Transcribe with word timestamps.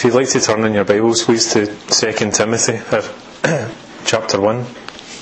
If 0.00 0.04
you'd 0.04 0.14
like 0.14 0.30
to 0.30 0.40
turn 0.40 0.64
in 0.64 0.72
your 0.72 0.86
Bibles, 0.86 1.24
please, 1.24 1.52
to 1.52 1.66
2 1.66 2.30
Timothy, 2.30 2.78
chapter 4.06 4.40
1. 4.40 4.66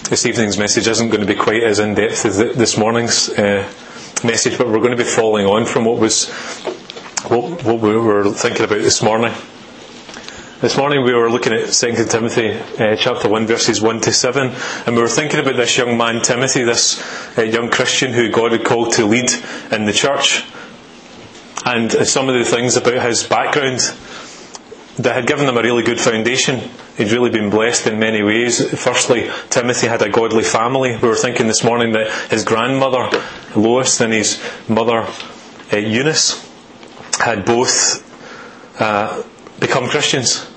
This 0.09 0.25
evening's 0.25 0.57
message 0.57 0.87
isn't 0.87 1.09
going 1.09 1.21
to 1.21 1.27
be 1.27 1.35
quite 1.35 1.65
as 1.65 1.81
in 1.81 1.97
depth 1.97 2.25
as 2.25 2.39
this 2.39 2.79
morning's 2.79 3.29
uh, 3.29 3.69
message, 4.23 4.57
but 4.57 4.69
we're 4.69 4.79
going 4.79 4.97
to 4.97 4.97
be 4.97 5.03
following 5.03 5.47
on 5.47 5.67
from 5.67 5.85
what 5.85 5.99
was 5.99 6.31
what, 7.27 7.65
what 7.65 7.81
we 7.81 7.97
were 7.97 8.31
thinking 8.31 8.67
about 8.67 8.79
this 8.79 9.03
morning. 9.03 9.35
This 10.61 10.77
morning 10.77 11.03
we 11.03 11.13
were 11.13 11.29
looking 11.29 11.55
at 11.55 11.73
2 11.73 12.05
Timothy 12.05 12.53
uh, 12.53 12.95
chapter 12.95 13.29
1 13.29 13.49
verses 13.49 13.83
1 13.83 14.01
to 14.03 14.13
7 14.13 14.55
and 14.87 14.95
we 14.95 15.03
were 15.03 15.09
thinking 15.09 15.41
about 15.41 15.57
this 15.57 15.77
young 15.77 15.99
man 15.99 16.23
Timothy, 16.23 16.63
this 16.63 17.37
uh, 17.37 17.43
young 17.43 17.69
Christian 17.69 18.13
who 18.13 18.31
God 18.31 18.53
had 18.53 18.65
called 18.65 18.93
to 18.93 19.07
lead 19.07 19.33
in 19.73 19.87
the 19.87 19.93
church 19.93 20.45
and 21.67 21.91
some 21.91 22.29
of 22.29 22.37
the 22.37 22.45
things 22.45 22.77
about 22.77 23.05
his 23.05 23.25
background 23.25 23.81
that 24.99 25.15
had 25.15 25.27
given 25.27 25.47
them 25.47 25.57
a 25.57 25.63
really 25.63 25.83
good 25.83 26.01
foundation. 26.01 26.61
He'd 26.97 27.13
really 27.13 27.31
been 27.31 27.51
blessed 27.51 27.87
in 27.87 27.99
many 27.99 28.23
ways. 28.23 28.69
Firstly, 28.83 29.31
Timothy 29.49 29.87
had 29.87 30.03
a 30.03 30.09
godly 30.09 30.43
family. 30.43 30.97
We 30.97 31.09
were 31.09 31.15
thinking 31.15 31.47
this 31.47 31.63
morning 31.63 31.93
that 31.93 32.11
his 32.31 32.45
grandmother, 32.45 33.09
Lois, 33.55 34.01
and 34.01 34.13
his 34.13 34.43
mother, 34.69 35.07
uh, 35.73 35.77
Eunice, 35.77 36.45
had 37.21 37.45
both 37.45 38.05
uh, 38.81 39.23
become 39.61 39.89
Christians 39.89 40.49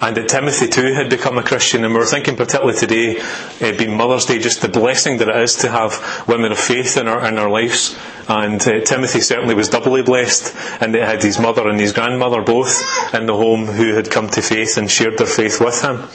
and 0.00 0.16
that 0.16 0.28
Timothy 0.28 0.68
too 0.68 0.92
had 0.92 1.08
become 1.08 1.38
a 1.38 1.42
Christian. 1.42 1.84
And 1.84 1.94
we 1.94 2.00
were 2.00 2.06
thinking, 2.06 2.36
particularly 2.36 2.78
today, 2.78 3.20
uh, 3.20 3.76
being 3.76 3.96
Mother's 3.96 4.26
Day, 4.26 4.38
just 4.38 4.62
the 4.62 4.68
blessing 4.68 5.18
that 5.18 5.28
it 5.28 5.36
is 5.36 5.56
to 5.56 5.70
have 5.70 6.24
women 6.28 6.52
of 6.52 6.58
faith 6.58 6.96
in 6.96 7.08
our 7.08 7.26
in 7.26 7.38
our 7.38 7.50
lives. 7.50 7.96
And 8.28 8.60
uh, 8.60 8.80
Timothy 8.80 9.20
certainly 9.20 9.54
was 9.54 9.68
doubly 9.68 10.02
blessed, 10.02 10.54
and 10.80 10.94
he 10.94 11.00
had 11.00 11.22
his 11.22 11.38
mother 11.38 11.68
and 11.68 11.78
his 11.78 11.92
grandmother 11.92 12.42
both 12.42 12.82
in 13.14 13.26
the 13.26 13.34
home 13.34 13.66
who 13.66 13.94
had 13.94 14.10
come 14.10 14.28
to 14.30 14.42
faith 14.42 14.76
and 14.76 14.90
shared 14.90 15.18
their 15.18 15.26
faith 15.26 15.60
with 15.60 15.82
him. 15.82 16.08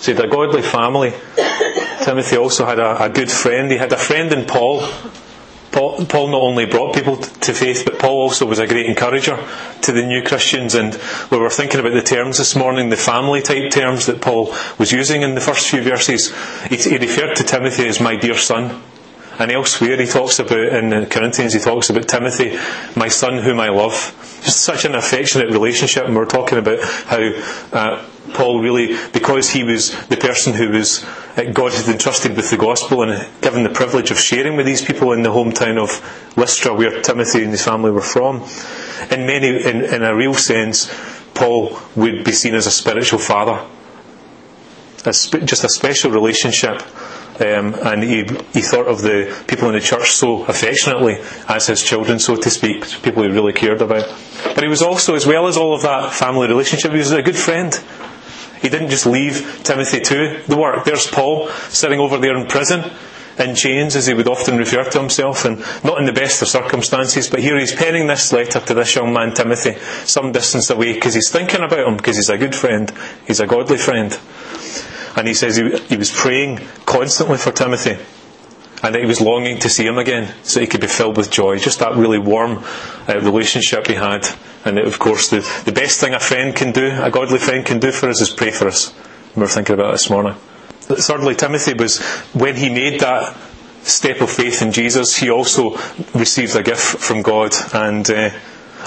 So 0.00 0.12
he 0.12 0.16
had 0.16 0.24
a 0.24 0.28
godly 0.28 0.62
family. 0.62 1.12
Timothy 2.04 2.36
also 2.36 2.64
had 2.64 2.78
a, 2.78 3.04
a 3.04 3.08
good 3.08 3.30
friend. 3.30 3.70
He 3.70 3.76
had 3.76 3.92
a 3.92 3.96
friend 3.98 4.32
in 4.32 4.46
Paul 4.46 4.80
Paul, 5.72 6.06
Paul, 6.06 6.28
not 6.28 6.40
only 6.40 6.64
brought 6.64 6.94
people 6.94 7.16
to 7.16 7.52
faith, 7.52 7.84
but 7.84 7.98
Paul 7.98 8.22
also 8.22 8.46
was 8.46 8.58
a 8.58 8.66
great 8.66 8.86
encourager 8.86 9.38
to 9.82 9.92
the 9.92 10.04
new 10.04 10.22
Christians. 10.22 10.74
And 10.74 10.98
we 11.30 11.38
were 11.38 11.50
thinking 11.50 11.80
about 11.80 11.92
the 11.92 12.02
terms 12.02 12.38
this 12.38 12.56
morning, 12.56 12.88
the 12.88 12.96
family 12.96 13.42
type 13.42 13.70
terms 13.70 14.06
that 14.06 14.20
Paul 14.20 14.54
was 14.78 14.92
using 14.92 15.22
in 15.22 15.34
the 15.34 15.40
first 15.40 15.68
few 15.68 15.82
verses. 15.82 16.34
He, 16.68 16.76
he 16.76 16.96
referred 16.96 17.36
to 17.36 17.44
Timothy 17.44 17.86
as 17.86 18.00
my 18.00 18.16
dear 18.16 18.36
son. 18.36 18.82
And 19.38 19.52
elsewhere 19.52 19.96
he 19.96 20.06
talks 20.06 20.38
about, 20.40 20.58
in 20.58 21.06
Corinthians, 21.06 21.52
he 21.54 21.60
talks 21.60 21.90
about 21.90 22.08
Timothy, 22.08 22.58
my 22.96 23.08
son 23.08 23.38
whom 23.38 23.60
I 23.60 23.68
love. 23.68 24.14
Just 24.44 24.62
such 24.62 24.84
an 24.84 24.94
affectionate 24.94 25.50
relationship. 25.50 26.04
And 26.04 26.16
we're 26.16 26.26
talking 26.26 26.58
about 26.58 26.82
how 26.82 27.20
uh, 27.72 28.04
Paul 28.34 28.60
really, 28.60 28.96
because 29.12 29.50
he 29.50 29.62
was 29.64 29.92
the 30.08 30.16
person 30.16 30.54
who 30.54 30.70
was 30.70 31.04
uh, 31.36 31.44
God 31.52 31.72
had 31.72 31.88
entrusted 31.88 32.36
with 32.36 32.50
the 32.50 32.56
gospel 32.56 33.02
and 33.02 33.26
given 33.40 33.62
the 33.62 33.70
privilege 33.70 34.10
of 34.10 34.18
sharing 34.18 34.56
with 34.56 34.66
these 34.66 34.84
people 34.84 35.12
in 35.12 35.22
the 35.22 35.30
hometown 35.30 35.78
of 35.80 36.36
Lystra, 36.36 36.74
where 36.74 37.00
Timothy 37.00 37.42
and 37.42 37.52
his 37.52 37.64
family 37.64 37.90
were 37.90 38.00
from. 38.00 38.42
In 39.10 39.26
many, 39.26 39.48
in, 39.48 39.84
in 39.84 40.02
a 40.02 40.14
real 40.14 40.34
sense, 40.34 40.92
Paul 41.34 41.78
would 41.94 42.24
be 42.24 42.32
seen 42.32 42.54
as 42.54 42.66
a 42.66 42.70
spiritual 42.70 43.20
father, 43.20 43.64
a 45.04 45.12
sp- 45.14 45.46
just 45.46 45.62
a 45.62 45.68
special 45.68 46.10
relationship. 46.10 46.82
Um, 47.40 47.74
and 47.74 48.02
he, 48.02 48.24
he 48.52 48.62
thought 48.62 48.88
of 48.88 49.00
the 49.00 49.44
people 49.46 49.68
in 49.68 49.74
the 49.74 49.80
church 49.80 50.10
so 50.10 50.44
affectionately 50.44 51.18
as 51.46 51.68
his 51.68 51.82
children, 51.82 52.18
so 52.18 52.34
to 52.34 52.50
speak, 52.50 52.84
people 53.02 53.22
he 53.22 53.28
really 53.28 53.52
cared 53.52 53.80
about. 53.80 54.12
But 54.42 54.62
he 54.64 54.68
was 54.68 54.82
also, 54.82 55.14
as 55.14 55.24
well 55.24 55.46
as 55.46 55.56
all 55.56 55.74
of 55.74 55.82
that 55.82 56.12
family 56.12 56.48
relationship, 56.48 56.90
he 56.90 56.98
was 56.98 57.12
a 57.12 57.22
good 57.22 57.36
friend. 57.36 57.72
He 58.60 58.68
didn't 58.68 58.90
just 58.90 59.06
leave 59.06 59.60
Timothy 59.62 60.00
to 60.00 60.42
the 60.48 60.56
work. 60.56 60.84
There's 60.84 61.06
Paul 61.06 61.48
sitting 61.68 62.00
over 62.00 62.18
there 62.18 62.36
in 62.36 62.48
prison 62.48 62.90
in 63.38 63.54
chains, 63.54 63.94
as 63.96 64.06
he 64.06 64.14
would 64.14 64.28
often 64.28 64.56
refer 64.56 64.84
to 64.84 64.98
himself, 64.98 65.44
and 65.44 65.60
not 65.84 65.98
in 65.98 66.06
the 66.06 66.12
best 66.12 66.42
of 66.42 66.48
circumstances. 66.48 67.30
But 67.30 67.40
here 67.40 67.58
he's 67.58 67.74
penning 67.74 68.06
this 68.06 68.32
letter 68.32 68.60
to 68.60 68.74
this 68.74 68.94
young 68.94 69.12
man 69.12 69.32
Timothy, 69.32 69.76
some 70.04 70.32
distance 70.32 70.70
away, 70.70 70.94
because 70.94 71.14
he's 71.14 71.30
thinking 71.30 71.62
about 71.62 71.86
him, 71.86 71.96
because 71.96 72.16
he's 72.16 72.30
a 72.30 72.38
good 72.38 72.54
friend, 72.54 72.92
he's 73.26 73.40
a 73.40 73.46
godly 73.46 73.78
friend. 73.78 74.18
And 75.18 75.26
he 75.26 75.34
says 75.34 75.56
he, 75.56 75.76
he 75.88 75.96
was 75.96 76.12
praying 76.12 76.60
constantly 76.86 77.38
for 77.38 77.50
Timothy 77.50 77.98
and 78.84 78.94
that 78.94 79.00
he 79.00 79.06
was 79.06 79.20
longing 79.20 79.58
to 79.58 79.68
see 79.68 79.84
him 79.84 79.98
again 79.98 80.32
so 80.44 80.60
he 80.60 80.66
could 80.68 80.80
be 80.80 80.86
filled 80.86 81.16
with 81.16 81.28
joy. 81.28 81.58
Just 81.58 81.80
that 81.80 81.96
really 81.96 82.20
warm 82.20 82.62
uh, 83.08 83.18
relationship 83.20 83.88
he 83.88 83.94
had. 83.94 84.28
And 84.64 84.78
of 84.78 85.00
course, 85.00 85.28
the, 85.28 85.40
the 85.64 85.72
best 85.72 85.98
thing 85.98 86.14
a 86.14 86.20
friend 86.20 86.54
can 86.54 86.70
do, 86.70 86.86
a 87.02 87.10
godly 87.10 87.40
friend 87.40 87.66
can 87.66 87.80
do 87.80 87.90
for 87.90 88.08
us, 88.08 88.20
is 88.20 88.30
pray 88.30 88.52
for 88.52 88.68
us. 88.68 88.94
We 89.34 89.40
were 89.40 89.48
thinking 89.48 89.74
about 89.74 89.90
this 89.90 90.08
morning. 90.08 90.34
Thirdly, 90.82 91.34
Timothy 91.34 91.74
was, 91.74 91.98
when 92.32 92.54
he 92.54 92.68
made 92.68 93.00
that 93.00 93.36
step 93.82 94.20
of 94.20 94.30
faith 94.30 94.62
in 94.62 94.70
Jesus, 94.70 95.16
he 95.16 95.30
also 95.30 95.76
received 96.14 96.54
a 96.54 96.62
gift 96.62 96.98
from 96.98 97.22
God. 97.22 97.56
And 97.74 98.08
uh, 98.08 98.30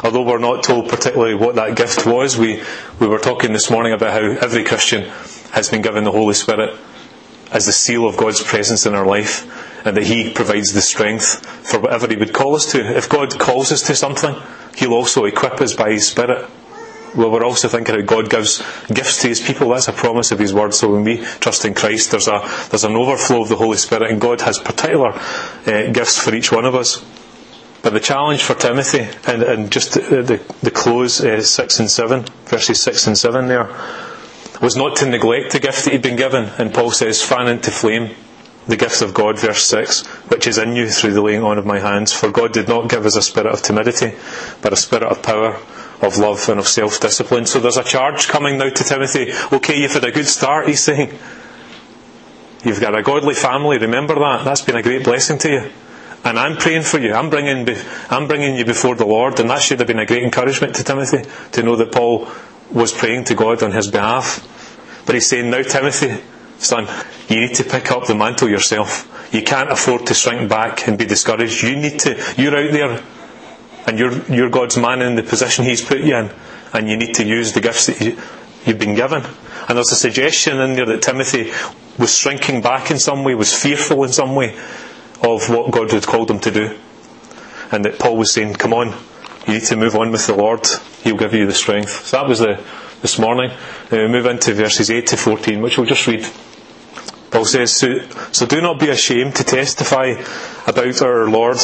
although 0.02 0.24
we're 0.24 0.40
not 0.40 0.64
told 0.64 0.88
particularly 0.88 1.36
what 1.36 1.56
that 1.56 1.76
gift 1.76 2.06
was, 2.06 2.38
we, 2.38 2.64
we 3.02 3.08
were 3.08 3.20
talking 3.20 3.52
this 3.52 3.70
morning 3.70 3.92
about 3.92 4.14
how 4.14 4.30
every 4.40 4.64
Christian 4.64 5.12
has 5.52 5.70
been 5.70 5.82
given 5.82 6.04
the 6.04 6.12
Holy 6.12 6.34
Spirit 6.34 6.78
as 7.52 7.66
the 7.66 7.72
seal 7.72 8.08
of 8.08 8.18
God's 8.18 8.42
presence 8.42 8.86
in 8.86 8.96
our 8.96 9.06
life 9.06 9.46
and 9.86 9.98
that 9.98 10.04
He 10.04 10.32
provides 10.32 10.74
the 10.74 10.82
strength 10.82 11.46
for 11.70 11.80
whatever 11.80 12.08
He 12.08 12.16
would 12.16 12.34
call 12.34 12.56
us 12.56 12.72
to. 12.72 12.98
If 12.98 13.10
God 13.10 13.38
calls 13.40 13.72
us 13.72 13.82
to 13.88 13.96
something, 13.96 14.36
He'll 14.76 14.94
also 14.94 15.26
equip 15.26 15.60
us 15.62 15.74
by 15.74 15.92
His 15.92 16.08
Spirit. 16.08 16.50
Well, 17.14 17.30
we're 17.30 17.44
also 17.44 17.68
thinking 17.68 17.96
how 17.96 18.02
God 18.02 18.30
gives 18.30 18.60
gifts 18.88 19.22
to 19.22 19.28
His 19.28 19.42
people. 19.42 19.70
That's 19.70 19.90
a 19.90 19.94
promise 19.94 20.32
of 20.32 20.40
His 20.40 20.54
Word. 20.54 20.74
So 20.74 20.94
when 20.94 21.04
we 21.04 21.18
trust 21.18 21.66
in 21.66 21.74
Christ, 21.74 22.12
there's, 22.12 22.30
a, 22.30 22.42
there's 22.70 22.86
an 22.86 22.96
overflow 22.96 23.42
of 23.42 23.50
the 23.50 23.58
Holy 23.58 23.78
Spirit, 23.78 24.10
and 24.10 24.22
God 24.22 24.40
has 24.42 24.58
particular 24.60 25.10
uh, 25.10 25.92
gifts 25.92 26.18
for 26.18 26.34
each 26.34 26.52
one 26.52 26.64
of 26.64 26.74
us. 26.74 27.04
But 27.84 27.94
the 27.94 28.00
challenge 28.00 28.44
for 28.44 28.54
Timothy, 28.54 29.10
and, 29.28 29.44
and 29.44 29.72
just 29.72 29.96
the, 29.96 30.22
the, 30.22 30.56
the 30.62 30.72
close, 30.72 31.20
uh, 31.20 31.42
6 31.42 31.80
and 31.80 31.90
7, 31.90 32.26
verses 32.46 32.82
6 32.82 33.08
and 33.08 33.18
7 33.18 33.48
there, 33.48 33.76
was 34.62 34.76
not 34.76 34.96
to 34.98 35.10
neglect 35.10 35.52
the 35.52 35.60
gift 35.60 35.86
that 35.86 35.92
he'd 35.92 36.02
been 36.02 36.16
given. 36.16 36.46
And 36.58 36.74
Paul 36.74 36.92
says, 36.92 37.22
fan 37.22 37.48
into 37.48 37.72
flame 37.72 38.16
the 38.68 38.78
gift 38.78 39.02
of 39.02 39.14
God, 39.14 39.40
verse 39.40 39.66
6, 39.66 40.06
which 40.30 40.46
is 40.46 40.58
in 40.58 40.76
you 40.76 40.88
through 40.88 41.14
the 41.14 41.22
laying 41.22 41.44
on 41.44 41.58
of 41.58 41.66
my 41.66 41.80
hands. 41.80 42.14
For 42.14 42.32
God 42.32 42.54
did 42.54 42.68
not 42.68 42.90
give 42.90 43.06
us 43.06 43.16
a 43.16 43.22
spirit 43.22 43.52
of 43.52 43.62
timidity, 43.62 44.14
but 44.62 44.72
a 44.72 44.76
spirit 44.76 45.04
of 45.04 45.24
power, 45.24 45.60
of 46.02 46.18
love, 46.18 46.48
and 46.48 46.60
of 46.60 46.68
self 46.68 47.00
discipline. 47.00 47.48
So 47.48 47.60
there's 47.60 47.78
a 47.78 47.84
charge 47.84 48.28
coming 48.28 48.58
now 48.58 48.70
to 48.70 48.84
Timothy. 48.84 49.32
Okay, 49.52 49.82
you've 49.82 49.94
had 49.94 50.04
a 50.04 50.12
good 50.12 50.28
start, 50.28 50.68
he's 50.68 50.84
saying. 50.84 51.18
You've 52.64 52.80
got 52.80 52.96
a 52.96 53.02
godly 53.02 53.34
family, 53.34 53.80
remember 53.80 54.14
that. 54.16 54.46
That's 54.46 54.62
been 54.62 54.76
a 54.76 54.84
great 54.84 55.04
blessing 55.04 55.40
to 55.40 55.50
you. 55.50 55.72
And 56.24 56.38
I'm 56.38 56.56
praying 56.56 56.84
for 56.84 57.00
you. 57.00 57.16
I'm 57.16 57.32
bringing, 57.32 57.68
I'm 58.12 58.28
bringing 58.28 58.56
you 58.56 58.64
before 58.64 58.94
the 58.94 59.08
Lord, 59.08 59.40
and 59.40 59.50
that 59.50 59.64
should 59.64 59.80
have 59.80 59.88
been 59.88 59.98
a 59.98 60.06
great 60.06 60.22
encouragement 60.22 60.76
to 60.76 60.84
Timothy 60.84 61.28
to 61.54 61.64
know 61.64 61.76
that 61.78 61.92
Paul 61.92 62.28
was 62.74 62.94
praying 62.94 63.26
to 63.26 63.36
God 63.36 63.64
on 63.64 63.72
his 63.72 63.90
behalf. 63.90 64.48
But 65.06 65.16
he's 65.16 65.30
saying, 65.30 65.50
Now, 65.50 65.62
Timothy, 65.64 66.22
son, 66.58 66.88
you 67.30 67.42
need 67.42 67.56
to 67.56 67.64
pick 67.64 67.92
up 67.92 68.06
the 68.06 68.16
mantle 68.16 68.50
yourself. 68.50 69.08
You 69.34 69.44
can't 69.44 69.72
afford 69.72 70.08
to 70.08 70.14
shrink 70.14 70.50
back 70.50 70.88
and 70.88 70.98
be 70.98 71.06
discouraged. 71.06 71.64
You 71.64 71.76
need 71.76 72.00
to, 72.02 72.22
you're 72.38 72.56
out 72.56 72.72
there 72.72 73.04
and 73.88 73.98
you're, 73.98 74.22
you're 74.32 74.50
God's 74.50 74.78
man 74.78 75.02
in 75.02 75.16
the 75.16 75.24
position 75.24 75.66
He's 75.66 75.84
put 75.84 76.00
you 76.00 76.16
in, 76.16 76.32
and 76.74 76.90
you 76.90 76.98
need 76.98 77.16
to 77.16 77.26
use 77.26 77.54
the 77.54 77.62
gifts 77.62 77.88
that 77.88 78.02
you, 78.02 78.18
you've 78.66 78.80
been 78.80 78.96
given. 78.96 79.24
And 79.68 79.78
there's 79.78 79.92
a 79.92 79.96
suggestion 79.96 80.60
in 80.60 80.76
there 80.76 80.86
that 80.86 81.02
Timothy 81.02 81.52
was 81.98 82.16
shrinking 82.16 82.62
back 82.62 82.92
in 82.92 83.00
some 83.00 83.24
way, 83.24 83.36
was 83.36 83.54
fearful 83.54 84.04
in 84.04 84.12
some 84.12 84.36
way 84.36 84.58
of 85.24 85.50
what 85.50 85.72
God 85.72 85.92
had 85.92 86.06
called 86.06 86.30
him 86.30 86.40
to 86.40 86.52
do. 86.52 86.78
And 87.72 87.86
that 87.86 88.00
Paul 88.00 88.18
was 88.18 88.34
saying, 88.34 88.56
Come 88.56 88.74
on, 88.74 88.94
you 89.48 89.54
need 89.54 89.64
to 89.64 89.76
move 89.76 89.96
on 89.96 90.12
with 90.12 90.28
the 90.28 90.36
Lord. 90.36 90.68
He'll 91.04 91.18
give 91.18 91.34
you 91.34 91.46
the 91.46 91.54
strength. 91.54 92.06
So 92.06 92.18
that 92.18 92.28
was 92.28 92.40
the 92.40 92.64
this 93.02 93.18
morning. 93.18 93.50
Uh, 93.50 93.98
we 93.98 94.08
move 94.08 94.28
into 94.28 94.54
verses 94.54 94.92
8 94.92 95.08
to 95.08 95.18
14, 95.18 95.62
which 95.62 95.78
we'll 95.78 95.88
just 95.88 96.06
read. 96.06 96.26
Paul 97.32 97.46
says, 97.46 97.76
so, 97.76 98.00
so 98.32 98.46
do 98.46 98.62
not 98.62 98.80
be 98.80 98.90
ashamed 98.90 99.36
to 99.38 99.44
testify 99.44 100.14
about 100.68 101.02
our 101.02 101.30
Lord, 101.30 101.58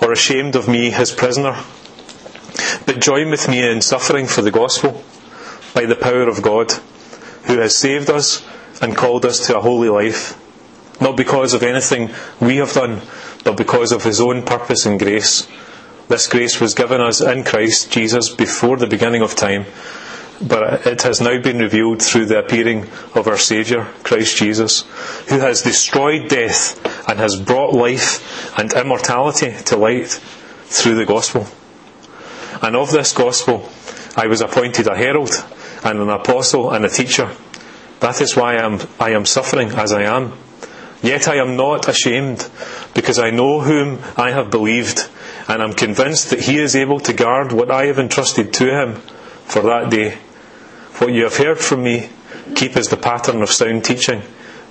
or 0.00 0.12
ashamed 0.12 0.54
of 0.54 0.68
me, 0.68 0.90
his 0.90 1.10
prisoner, 1.10 1.56
but 2.86 3.00
join 3.00 3.30
with 3.30 3.48
me 3.48 3.68
in 3.68 3.80
suffering 3.80 4.26
for 4.26 4.42
the 4.42 4.50
gospel 4.50 5.02
by 5.74 5.86
the 5.86 5.96
power 5.96 6.28
of 6.28 6.42
God, 6.42 6.70
who 7.44 7.58
has 7.58 7.76
saved 7.76 8.10
us 8.10 8.46
and 8.80 8.96
called 8.96 9.24
us 9.24 9.46
to 9.46 9.56
a 9.56 9.60
holy 9.60 9.88
life, 9.88 10.38
not 11.00 11.16
because 11.16 11.54
of 11.54 11.62
anything 11.62 12.10
we 12.40 12.58
have 12.58 12.72
done, 12.72 13.00
but 13.42 13.56
because 13.56 13.90
of 13.90 14.04
his 14.04 14.20
own 14.20 14.44
purpose 14.44 14.86
and 14.86 14.98
grace. 15.00 15.48
This 16.10 16.26
grace 16.26 16.60
was 16.60 16.74
given 16.74 17.00
us 17.00 17.22
in 17.22 17.44
Christ 17.44 17.90
Jesus 17.90 18.28
before 18.28 18.76
the 18.76 18.86
beginning 18.86 19.22
of 19.22 19.34
time 19.34 19.64
but 20.40 20.86
it 20.86 21.02
has 21.02 21.20
now 21.20 21.40
been 21.40 21.58
revealed 21.58 22.02
through 22.02 22.26
the 22.26 22.38
appearing 22.38 22.88
of 23.14 23.28
our 23.28 23.36
Saviour, 23.36 23.84
Christ 24.02 24.38
Jesus, 24.38 24.82
who 25.28 25.38
has 25.38 25.62
destroyed 25.62 26.28
death 26.28 26.78
and 27.08 27.18
has 27.18 27.36
brought 27.36 27.74
life 27.74 28.58
and 28.58 28.72
immortality 28.72 29.54
to 29.66 29.76
light 29.76 30.08
through 30.64 30.94
the 30.94 31.04
gospel. 31.04 31.46
And 32.62 32.74
of 32.74 32.90
this 32.90 33.12
gospel 33.12 33.68
I 34.16 34.26
was 34.26 34.40
appointed 34.40 34.86
a 34.86 34.96
herald 34.96 35.30
and 35.84 35.98
an 36.00 36.08
apostle 36.08 36.70
and 36.70 36.84
a 36.84 36.88
teacher. 36.88 37.30
That 38.00 38.20
is 38.20 38.34
why 38.34 38.56
I 38.56 38.64
am, 38.64 38.80
I 38.98 39.10
am 39.10 39.26
suffering 39.26 39.68
as 39.72 39.92
I 39.92 40.02
am. 40.02 40.32
Yet 41.02 41.28
I 41.28 41.36
am 41.36 41.56
not 41.56 41.88
ashamed, 41.88 42.48
because 42.94 43.18
I 43.18 43.30
know 43.30 43.60
whom 43.60 44.00
I 44.16 44.32
have 44.32 44.50
believed, 44.50 45.08
and 45.50 45.64
I'm 45.64 45.72
convinced 45.72 46.30
that 46.30 46.42
he 46.42 46.58
is 46.58 46.76
able 46.76 47.00
to 47.00 47.12
guard 47.12 47.50
what 47.50 47.72
I 47.72 47.86
have 47.86 47.98
entrusted 47.98 48.52
to 48.54 48.70
him 48.70 48.94
for 49.46 49.62
that 49.62 49.90
day. 49.90 50.16
What 50.98 51.12
you 51.12 51.24
have 51.24 51.36
heard 51.36 51.58
from 51.58 51.82
me, 51.82 52.08
keep 52.54 52.76
as 52.76 52.86
the 52.86 52.96
pattern 52.96 53.42
of 53.42 53.50
sound 53.50 53.84
teaching, 53.84 54.22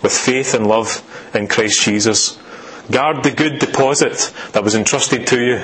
with 0.02 0.18
faith 0.18 0.54
and 0.54 0.66
love 0.66 1.04
in 1.36 1.50
Christ 1.50 1.82
Jesus. 1.82 2.40
Guard 2.90 3.24
the 3.24 3.32
good 3.32 3.60
deposit 3.60 4.34
that 4.54 4.64
was 4.64 4.74
entrusted 4.74 5.28
to 5.28 5.44
you. 5.44 5.62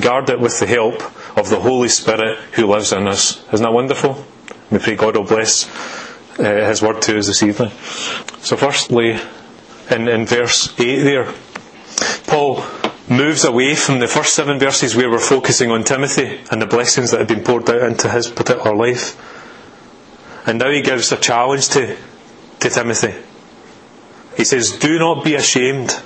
Guard 0.00 0.30
it 0.30 0.38
with 0.38 0.60
the 0.60 0.66
help 0.66 1.02
of 1.36 1.50
the 1.50 1.58
Holy 1.58 1.88
Spirit 1.88 2.38
who 2.52 2.66
lives 2.66 2.92
in 2.92 3.08
us. 3.08 3.44
Isn't 3.52 3.64
that 3.64 3.72
wonderful? 3.72 4.24
We 4.70 4.78
pray 4.78 4.94
God 4.94 5.16
will 5.16 5.24
bless 5.24 5.68
uh, 6.38 6.44
His 6.68 6.82
word 6.82 7.02
to 7.02 7.18
us 7.18 7.26
this 7.26 7.42
evening. 7.42 7.70
So, 8.42 8.56
firstly, 8.56 9.18
in, 9.90 10.06
in 10.06 10.24
verse 10.24 10.72
8 10.78 11.02
there, 11.02 11.34
Paul 12.28 12.64
moves 13.10 13.44
away 13.44 13.74
from 13.74 13.98
the 13.98 14.06
first 14.06 14.34
seven 14.34 14.58
verses 14.58 14.94
where 14.94 15.10
we're 15.10 15.18
focusing 15.18 15.70
on 15.72 15.82
Timothy 15.82 16.40
and 16.50 16.62
the 16.62 16.66
blessings 16.66 17.10
that 17.10 17.18
had 17.18 17.28
been 17.28 17.42
poured 17.42 17.68
out 17.68 17.82
into 17.82 18.08
his 18.08 18.28
particular 18.28 18.74
life. 18.74 19.18
And 20.46 20.60
now 20.60 20.70
he 20.70 20.80
gives 20.80 21.10
a 21.10 21.16
challenge 21.16 21.68
to, 21.70 21.96
to 22.60 22.70
Timothy. 22.70 23.14
He 24.36 24.44
says, 24.44 24.70
Do 24.70 24.98
not 24.98 25.24
be 25.24 25.34
ashamed 25.34 26.00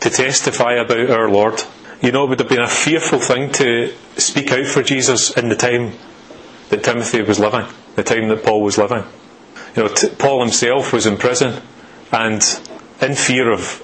to 0.00 0.08
testify 0.08 0.74
about 0.74 1.10
our 1.10 1.28
Lord. 1.28 1.60
You 2.00 2.12
know, 2.12 2.24
it 2.24 2.28
would 2.28 2.38
have 2.38 2.48
been 2.48 2.62
a 2.62 2.68
fearful 2.68 3.18
thing 3.18 3.50
to 3.54 3.92
speak 4.16 4.52
out 4.52 4.66
for 4.66 4.84
Jesus 4.84 5.36
in 5.36 5.48
the 5.48 5.56
time 5.56 5.94
that 6.68 6.84
Timothy 6.84 7.22
was 7.22 7.40
living, 7.40 7.66
the 7.96 8.04
time 8.04 8.28
that 8.28 8.44
Paul 8.44 8.62
was 8.62 8.78
living. 8.78 9.02
You 9.74 9.84
know, 9.84 9.94
Paul 10.16 10.42
himself 10.42 10.92
was 10.92 11.06
in 11.06 11.16
prison 11.16 11.60
and 12.12 12.42
in 13.02 13.16
fear 13.16 13.50
of 13.50 13.82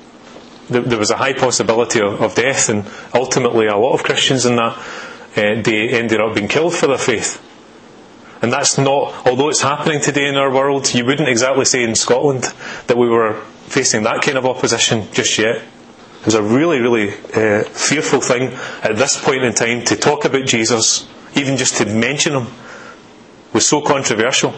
there 0.69 0.99
was 0.99 1.11
a 1.11 1.17
high 1.17 1.35
possibility 1.35 2.01
of, 2.01 2.35
death, 2.35 2.69
and 2.69 2.85
ultimately, 3.13 3.67
a 3.67 3.77
lot 3.77 3.93
of 3.95 4.03
Christians 4.03 4.47
in 4.47 4.57
that 4.57 4.79
uh, 5.37 5.55
day 5.61 5.91
ended 5.91 6.21
up 6.21 6.35
being 6.35 6.49
killed 6.49 6.75
for 6.75 6.87
their 6.87 6.99
faith. 6.99 7.41
And 8.43 8.53
that's 8.53 8.77
not, 8.77 9.27
although 9.27 9.49
it's 9.49 9.63
happening 9.63 10.01
today 10.01 10.29
in 10.29 10.37
our 10.37 10.53
world, 10.53 10.93
you 10.95 11.05
wouldn't 11.05 11.29
exactly 11.29 11.65
say 11.65 11.83
in 11.83 11.95
Scotland 11.95 12.43
that 12.87 12.97
we 12.97 13.09
were 13.09 13.41
facing 13.67 14.03
that 14.03 14.23
kind 14.23 14.37
of 14.37 14.45
opposition 14.45 15.09
just 15.13 15.39
yet. 15.39 15.57
It 15.57 16.27
was 16.27 16.35
a 16.35 16.43
really, 16.43 16.81
really 16.81 17.11
uh, 17.11 17.65
fearful 17.65 18.21
thing 18.21 18.53
at 18.83 18.97
this 18.97 19.23
point 19.23 19.45
in 19.45 19.55
time 19.55 19.85
to 19.87 19.97
talk 19.97 20.25
about 20.25 20.47
Jesus, 20.47 21.09
even 21.35 21.57
just 21.57 21.77
to 21.79 21.87
mention 21.87 22.35
him, 22.35 22.47
was 23.53 23.67
so 23.67 23.81
controversial. 23.81 24.55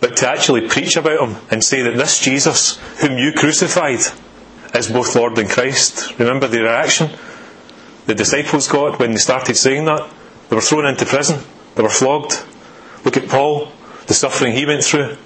But 0.00 0.16
to 0.18 0.28
actually 0.28 0.68
preach 0.68 0.96
about 0.96 1.28
him 1.28 1.36
and 1.50 1.62
say 1.62 1.82
that 1.82 1.96
this 1.96 2.20
Jesus, 2.20 2.78
whom 3.00 3.18
you 3.18 3.32
crucified, 3.32 4.00
is 4.74 4.90
both 4.90 5.14
Lord 5.16 5.38
and 5.38 5.48
Christ. 5.48 6.18
Remember 6.18 6.46
the 6.46 6.62
reaction 6.62 7.10
the 8.06 8.14
disciples 8.14 8.66
got 8.66 8.98
when 8.98 9.12
they 9.12 9.18
started 9.18 9.56
saying 9.56 9.84
that? 9.84 10.10
They 10.48 10.56
were 10.56 10.62
thrown 10.62 10.86
into 10.86 11.06
prison, 11.06 11.40
they 11.76 11.82
were 11.82 11.88
flogged. 11.88 12.44
Look 13.04 13.16
at 13.16 13.28
Paul, 13.28 13.70
the 14.06 14.14
suffering 14.14 14.52
he 14.52 14.66
went 14.66 14.84
through 14.84 15.16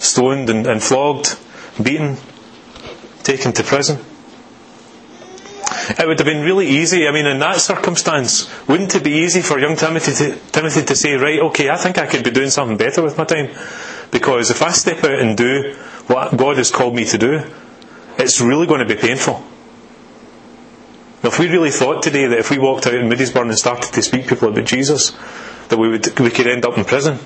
stoned 0.00 0.48
and, 0.48 0.66
and 0.66 0.82
flogged, 0.82 1.38
beaten, 1.82 2.16
taken 3.22 3.52
to 3.52 3.62
prison. 3.62 3.98
It 5.90 6.06
would 6.06 6.18
have 6.18 6.26
been 6.26 6.42
really 6.42 6.68
easy, 6.68 7.06
I 7.06 7.12
mean, 7.12 7.26
in 7.26 7.38
that 7.40 7.56
circumstance, 7.60 8.48
wouldn't 8.68 8.94
it 8.94 9.04
be 9.04 9.10
easy 9.10 9.42
for 9.42 9.58
young 9.58 9.76
Timothy 9.76 10.12
to, 10.14 10.36
Timothy 10.52 10.84
to 10.84 10.96
say, 10.96 11.14
right, 11.14 11.40
okay, 11.40 11.68
I 11.68 11.76
think 11.76 11.98
I 11.98 12.06
could 12.06 12.24
be 12.24 12.30
doing 12.30 12.50
something 12.50 12.76
better 12.76 13.02
with 13.02 13.18
my 13.18 13.24
time? 13.24 13.50
Because 14.10 14.50
if 14.50 14.62
I 14.62 14.70
step 14.70 15.02
out 15.04 15.18
and 15.18 15.36
do 15.36 15.74
what 16.06 16.36
God 16.36 16.56
has 16.56 16.70
called 16.70 16.94
me 16.94 17.04
to 17.06 17.18
do, 17.18 17.42
it's 18.24 18.40
really 18.40 18.66
going 18.66 18.86
to 18.86 18.94
be 18.94 19.00
painful. 19.00 19.44
Now, 21.22 21.28
if 21.28 21.38
we 21.38 21.48
really 21.48 21.70
thought 21.70 22.02
today 22.02 22.26
that 22.26 22.38
if 22.38 22.50
we 22.50 22.58
walked 22.58 22.86
out 22.86 22.94
in 22.94 23.08
Moodiesburn 23.08 23.48
and 23.48 23.58
started 23.58 23.92
to 23.92 24.02
speak 24.02 24.26
people 24.26 24.48
about 24.48 24.64
Jesus, 24.64 25.10
that 25.68 25.78
we, 25.78 25.88
would, 25.88 26.18
we 26.18 26.30
could 26.30 26.46
end 26.46 26.64
up 26.64 26.78
in 26.78 26.84
prison, 26.84 27.18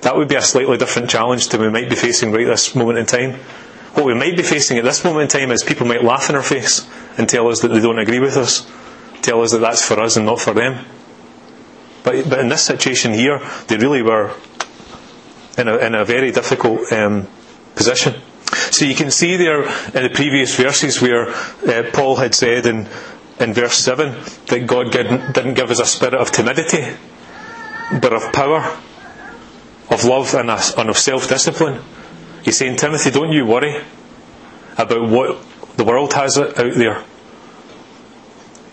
that 0.00 0.16
would 0.16 0.28
be 0.28 0.36
a 0.36 0.42
slightly 0.42 0.76
different 0.78 1.10
challenge 1.10 1.48
to 1.48 1.58
we 1.58 1.68
might 1.68 1.90
be 1.90 1.96
facing 1.96 2.32
right 2.32 2.46
this 2.46 2.74
moment 2.74 2.98
in 2.98 3.06
time. 3.06 3.40
What 3.94 4.06
we 4.06 4.14
might 4.14 4.36
be 4.36 4.42
facing 4.42 4.78
at 4.78 4.84
this 4.84 5.04
moment 5.04 5.34
in 5.34 5.40
time 5.40 5.50
is 5.50 5.64
people 5.64 5.86
might 5.86 6.04
laugh 6.04 6.30
in 6.30 6.36
our 6.36 6.42
face 6.42 6.88
and 7.18 7.28
tell 7.28 7.48
us 7.48 7.60
that 7.60 7.68
they 7.68 7.80
don't 7.80 7.98
agree 7.98 8.20
with 8.20 8.36
us, 8.36 8.70
tell 9.22 9.42
us 9.42 9.52
that 9.52 9.58
that's 9.58 9.86
for 9.86 10.00
us 10.00 10.16
and 10.16 10.26
not 10.26 10.40
for 10.40 10.54
them. 10.54 10.84
But, 12.04 12.28
but 12.28 12.38
in 12.38 12.48
this 12.48 12.62
situation 12.62 13.12
here, 13.12 13.40
they 13.68 13.76
really 13.76 14.02
were 14.02 14.32
in 15.58 15.68
a, 15.68 15.76
in 15.78 15.94
a 15.94 16.04
very 16.04 16.30
difficult 16.30 16.92
um, 16.92 17.26
position. 17.74 18.14
So 18.72 18.84
you 18.84 18.94
can 18.94 19.10
see 19.10 19.36
there 19.36 19.62
in 19.62 20.02
the 20.02 20.10
previous 20.12 20.56
verses 20.56 21.00
where 21.00 21.28
uh, 21.28 21.90
Paul 21.92 22.16
had 22.16 22.34
said 22.34 22.66
in, 22.66 22.88
in 23.40 23.54
verse 23.54 23.76
7 23.78 24.12
that 24.46 24.66
God 24.66 24.92
didn't 24.92 25.54
give 25.54 25.70
us 25.70 25.80
a 25.80 25.86
spirit 25.86 26.14
of 26.14 26.30
timidity, 26.30 26.96
but 28.00 28.12
of 28.12 28.32
power, 28.32 28.76
of 29.90 30.04
love, 30.04 30.34
and, 30.34 30.50
and 30.50 30.90
of 30.90 30.98
self 30.98 31.28
discipline. 31.28 31.82
He's 32.44 32.58
saying, 32.58 32.76
Timothy, 32.76 33.10
don't 33.10 33.32
you 33.32 33.46
worry 33.46 33.82
about 34.76 35.08
what 35.08 35.38
the 35.76 35.84
world 35.84 36.12
has 36.14 36.38
out 36.38 36.54
there. 36.54 37.04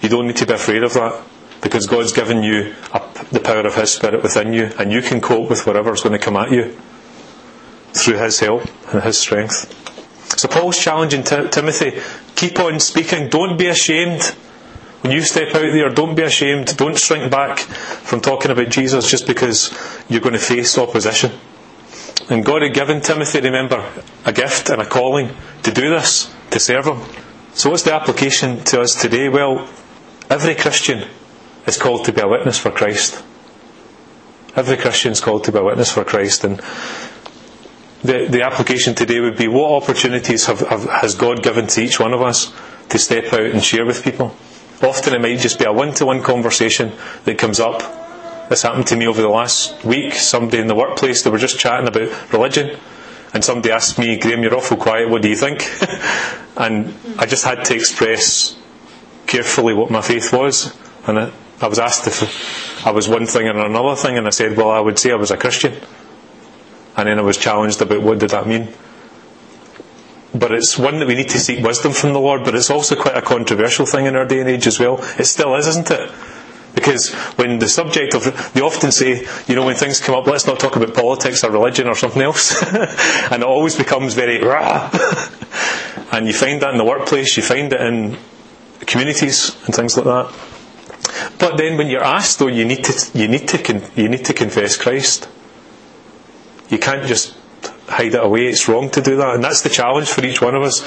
You 0.01 0.09
don't 0.09 0.27
need 0.27 0.37
to 0.37 0.45
be 0.45 0.53
afraid 0.53 0.83
of 0.83 0.93
that 0.93 1.23
because 1.61 1.87
God's 1.87 2.11
given 2.11 2.43
you 2.43 2.75
the 3.31 3.39
power 3.39 3.65
of 3.65 3.75
His 3.75 3.91
Spirit 3.93 4.21
within 4.21 4.53
you 4.53 4.69
and 4.77 4.91
you 4.91 5.01
can 5.01 5.21
cope 5.21 5.49
with 5.49 5.65
whatever's 5.65 6.01
going 6.01 6.17
to 6.17 6.23
come 6.23 6.35
at 6.35 6.51
you 6.51 6.77
through 7.93 8.17
His 8.17 8.39
help 8.39 8.63
and 8.93 9.01
His 9.03 9.17
strength. 9.17 9.82
So 10.37 10.47
Paul's 10.47 10.77
challenging 10.77 11.23
T- 11.23 11.47
Timothy 11.49 11.99
keep 12.35 12.59
on 12.59 12.79
speaking, 12.79 13.29
don't 13.29 13.57
be 13.57 13.67
ashamed. 13.67 14.23
When 15.01 15.11
you 15.11 15.21
step 15.21 15.53
out 15.53 15.61
there, 15.61 15.89
don't 15.89 16.15
be 16.15 16.23
ashamed. 16.23 16.77
Don't 16.77 16.97
shrink 16.97 17.29
back 17.29 17.59
from 17.59 18.21
talking 18.21 18.51
about 18.51 18.69
Jesus 18.69 19.09
just 19.09 19.27
because 19.27 19.71
you're 20.07 20.21
going 20.21 20.33
to 20.33 20.39
face 20.39 20.77
opposition. 20.77 21.31
And 22.29 22.45
God 22.45 22.61
had 22.61 22.73
given 22.73 23.01
Timothy, 23.01 23.41
remember, 23.41 23.85
a 24.25 24.31
gift 24.31 24.69
and 24.69 24.81
a 24.81 24.85
calling 24.85 25.29
to 25.63 25.71
do 25.71 25.89
this, 25.89 26.33
to 26.51 26.59
serve 26.59 26.85
Him. 26.85 27.01
So, 27.53 27.69
what's 27.69 27.83
the 27.83 27.93
application 27.93 28.63
to 28.65 28.81
us 28.81 28.99
today? 28.99 29.27
Well, 29.27 29.67
every 30.29 30.55
Christian 30.55 31.07
is 31.67 31.77
called 31.77 32.05
to 32.05 32.13
be 32.13 32.21
a 32.21 32.27
witness 32.27 32.57
for 32.57 32.71
Christ. 32.71 33.21
Every 34.55 34.77
Christian 34.77 35.11
is 35.11 35.19
called 35.19 35.43
to 35.45 35.51
be 35.51 35.59
a 35.59 35.63
witness 35.63 35.91
for 35.91 36.03
Christ. 36.05 36.45
And 36.45 36.61
the, 38.03 38.27
the 38.29 38.43
application 38.43 38.95
today 38.95 39.19
would 39.19 39.37
be 39.37 39.47
what 39.47 39.83
opportunities 39.83 40.45
have, 40.45 40.59
have, 40.61 40.83
has 40.85 41.15
God 41.15 41.41
given 41.41 41.67
to 41.67 41.81
each 41.81 41.99
one 41.99 42.13
of 42.13 42.21
us 42.21 42.53
to 42.89 42.99
step 42.99 43.33
out 43.33 43.41
and 43.41 43.63
share 43.63 43.85
with 43.85 44.03
people? 44.03 44.35
Often 44.81 45.13
it 45.13 45.21
might 45.21 45.39
just 45.39 45.59
be 45.59 45.65
a 45.65 45.71
one 45.71 45.93
to 45.95 46.05
one 46.05 46.21
conversation 46.21 46.91
that 47.25 47.37
comes 47.37 47.59
up 47.59 47.81
this 48.49 48.61
happened 48.61 48.87
to 48.87 48.95
me 48.95 49.07
over 49.07 49.21
the 49.21 49.29
last 49.29 49.83
week. 49.83 50.13
Somebody 50.13 50.59
in 50.59 50.67
the 50.67 50.75
workplace, 50.75 51.23
they 51.23 51.29
were 51.29 51.37
just 51.37 51.57
chatting 51.59 51.87
about 51.87 52.31
religion. 52.31 52.77
And 53.33 53.43
somebody 53.43 53.71
asked 53.71 53.97
me, 53.97 54.19
Graham, 54.19 54.43
you're 54.43 54.55
awful 54.55 54.77
quiet, 54.77 55.09
what 55.09 55.21
do 55.21 55.29
you 55.29 55.35
think? 55.35 55.67
and 56.57 56.93
I 57.17 57.25
just 57.25 57.45
had 57.45 57.65
to 57.65 57.75
express 57.75 58.55
carefully 59.25 59.73
what 59.73 59.89
my 59.89 60.01
faith 60.01 60.31
was. 60.31 60.75
And 61.07 61.19
I, 61.19 61.31
I 61.61 61.67
was 61.67 61.79
asked 61.79 62.05
if 62.05 62.85
I 62.85 62.91
was 62.91 63.07
one 63.09 63.25
thing 63.25 63.47
or 63.47 63.57
another 63.65 63.95
thing, 63.95 64.17
and 64.17 64.27
I 64.27 64.29
said, 64.29 64.55
well, 64.55 64.69
I 64.69 64.79
would 64.79 64.99
say 64.99 65.11
I 65.11 65.15
was 65.15 65.31
a 65.31 65.37
Christian. 65.37 65.73
And 66.95 67.07
then 67.07 67.19
I 67.19 67.21
was 67.21 67.37
challenged 67.37 67.81
about 67.81 68.01
what 68.01 68.19
did 68.19 68.31
that 68.31 68.47
mean. 68.47 68.69
But 70.35 70.51
it's 70.51 70.77
one 70.77 70.99
that 70.99 71.07
we 71.07 71.15
need 71.15 71.29
to 71.29 71.39
seek 71.39 71.63
wisdom 71.63 71.91
from 71.91 72.13
the 72.13 72.19
Lord, 72.19 72.43
but 72.43 72.55
it's 72.55 72.71
also 72.71 72.95
quite 72.95 73.15
a 73.15 73.21
controversial 73.21 73.85
thing 73.85 74.07
in 74.07 74.15
our 74.15 74.25
day 74.25 74.39
and 74.39 74.49
age 74.49 74.65
as 74.65 74.79
well. 74.79 74.97
It 75.19 75.25
still 75.25 75.55
is, 75.55 75.67
isn't 75.67 75.91
it? 75.91 76.11
Because 76.73 77.13
when 77.37 77.59
the 77.59 77.69
subject 77.69 78.15
of, 78.15 78.53
they 78.53 78.61
often 78.61 78.91
say, 78.91 79.27
you 79.47 79.55
know, 79.55 79.65
when 79.65 79.75
things 79.75 79.99
come 79.99 80.15
up, 80.15 80.25
let's 80.25 80.47
not 80.47 80.59
talk 80.59 80.75
about 80.75 80.95
politics 80.95 81.43
or 81.43 81.51
religion 81.51 81.87
or 81.87 81.93
something 81.93 82.21
else. 82.21 82.63
and 82.73 83.43
it 83.43 83.47
always 83.47 83.75
becomes 83.75 84.15
very 84.15 84.43
rah. 84.43 84.89
and 86.11 86.25
you 86.25 86.33
find 86.33 86.61
that 86.63 86.71
in 86.71 86.77
the 86.77 86.83
workplace, 86.83 87.37
you 87.37 87.43
find 87.43 87.71
it 87.71 87.79
in 87.79 88.17
communities 88.87 89.55
and 89.65 89.75
things 89.75 89.95
like 89.97 90.05
that. 90.05 90.33
But 91.37 91.57
then 91.57 91.77
when 91.77 91.87
you're 91.87 92.03
asked 92.03 92.39
though, 92.39 92.47
you 92.47 92.65
need 92.65 92.83
to, 92.85 93.17
you 93.17 93.27
need 93.27 93.47
to, 93.49 93.91
you 93.95 94.09
need 94.09 94.25
to 94.25 94.33
confess 94.33 94.75
Christ. 94.75 95.29
You 96.73 96.79
can't 96.79 97.05
just 97.05 97.37
hide 97.87 98.15
it 98.15 98.23
away. 98.23 98.47
It's 98.47 98.67
wrong 98.67 98.89
to 98.89 99.01
do 99.01 99.15
that. 99.17 99.35
And 99.35 99.43
that's 99.43 99.61
the 99.61 99.69
challenge 99.69 100.09
for 100.09 100.25
each 100.25 100.41
one 100.41 100.55
of 100.55 100.63
us, 100.63 100.81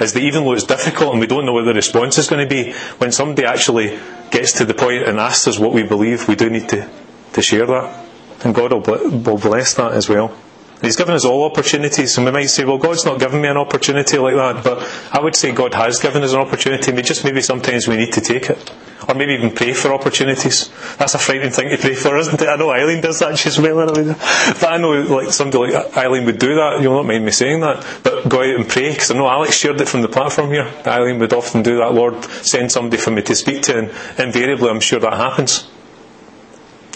is 0.00 0.12
that 0.12 0.20
even 0.20 0.44
though 0.44 0.52
it's 0.52 0.62
difficult 0.62 1.10
and 1.10 1.20
we 1.20 1.26
don't 1.26 1.44
know 1.44 1.52
what 1.52 1.64
the 1.64 1.74
response 1.74 2.16
is 2.16 2.28
going 2.28 2.48
to 2.48 2.48
be, 2.48 2.72
when 2.98 3.10
somebody 3.10 3.44
actually 3.44 3.98
gets 4.30 4.52
to 4.58 4.64
the 4.64 4.72
point 4.72 5.02
and 5.08 5.18
asks 5.18 5.48
us 5.48 5.58
what 5.58 5.72
we 5.72 5.82
believe, 5.82 6.28
we 6.28 6.36
do 6.36 6.48
need 6.48 6.68
to, 6.68 6.88
to 7.32 7.42
share 7.42 7.66
that. 7.66 8.06
And 8.44 8.54
God 8.54 8.72
will, 8.72 9.38
bless 9.38 9.74
that 9.74 9.92
as 9.92 10.08
well. 10.08 10.32
He's 10.80 10.96
given 10.96 11.14
us 11.14 11.24
all 11.24 11.44
opportunities, 11.44 12.16
and 12.16 12.24
we 12.26 12.32
might 12.32 12.46
say, 12.46 12.64
well, 12.64 12.78
God's 12.78 13.04
not 13.04 13.18
given 13.18 13.40
me 13.40 13.48
an 13.48 13.56
opportunity 13.56 14.18
like 14.18 14.34
that, 14.34 14.64
but 14.64 14.88
I 15.12 15.20
would 15.22 15.34
say 15.34 15.52
God 15.52 15.74
has 15.74 16.00
given 16.00 16.22
us 16.22 16.32
an 16.32 16.40
opportunity, 16.40 16.90
and 16.90 17.04
just 17.04 17.24
maybe 17.24 17.40
sometimes 17.40 17.86
we 17.88 17.96
need 17.96 18.12
to 18.12 18.20
take 18.20 18.50
it. 18.50 18.72
Or 19.08 19.14
maybe 19.14 19.34
even 19.34 19.50
pray 19.50 19.72
for 19.72 19.92
opportunities. 19.92 20.70
That's 20.96 21.14
a 21.14 21.18
frightening 21.18 21.50
thing 21.50 21.70
to 21.70 21.76
pray 21.76 21.94
for, 21.94 22.16
isn't 22.16 22.40
it? 22.40 22.48
I 22.48 22.56
know 22.56 22.70
Eileen 22.70 23.00
does 23.00 23.18
that, 23.18 23.36
she's 23.38 23.58
well 23.58 23.86
But 23.86 24.64
I 24.64 24.78
know 24.78 24.92
like 24.92 25.32
somebody 25.32 25.72
like 25.72 25.96
Eileen 25.96 26.24
would 26.26 26.38
do 26.38 26.54
that, 26.54 26.80
you'll 26.80 26.94
not 26.94 27.06
mind 27.06 27.24
me 27.24 27.30
saying 27.32 27.60
that. 27.60 27.84
But 28.02 28.28
go 28.28 28.40
out 28.40 28.56
and 28.56 28.68
pray, 28.68 28.92
because 28.92 29.10
I 29.10 29.14
know 29.14 29.28
Alex 29.28 29.56
shared 29.56 29.80
it 29.80 29.88
from 29.88 30.02
the 30.02 30.08
platform 30.08 30.50
here. 30.50 30.70
Eileen 30.86 31.18
would 31.18 31.32
often 31.32 31.62
do 31.62 31.78
that, 31.78 31.92
Lord, 31.92 32.24
send 32.24 32.70
somebody 32.70 33.00
for 33.00 33.10
me 33.10 33.22
to 33.22 33.34
speak 33.34 33.62
to, 33.62 33.78
and 33.78 33.90
invariably 34.18 34.68
I'm 34.68 34.80
sure 34.80 35.00
that 35.00 35.14
happens. 35.14 35.68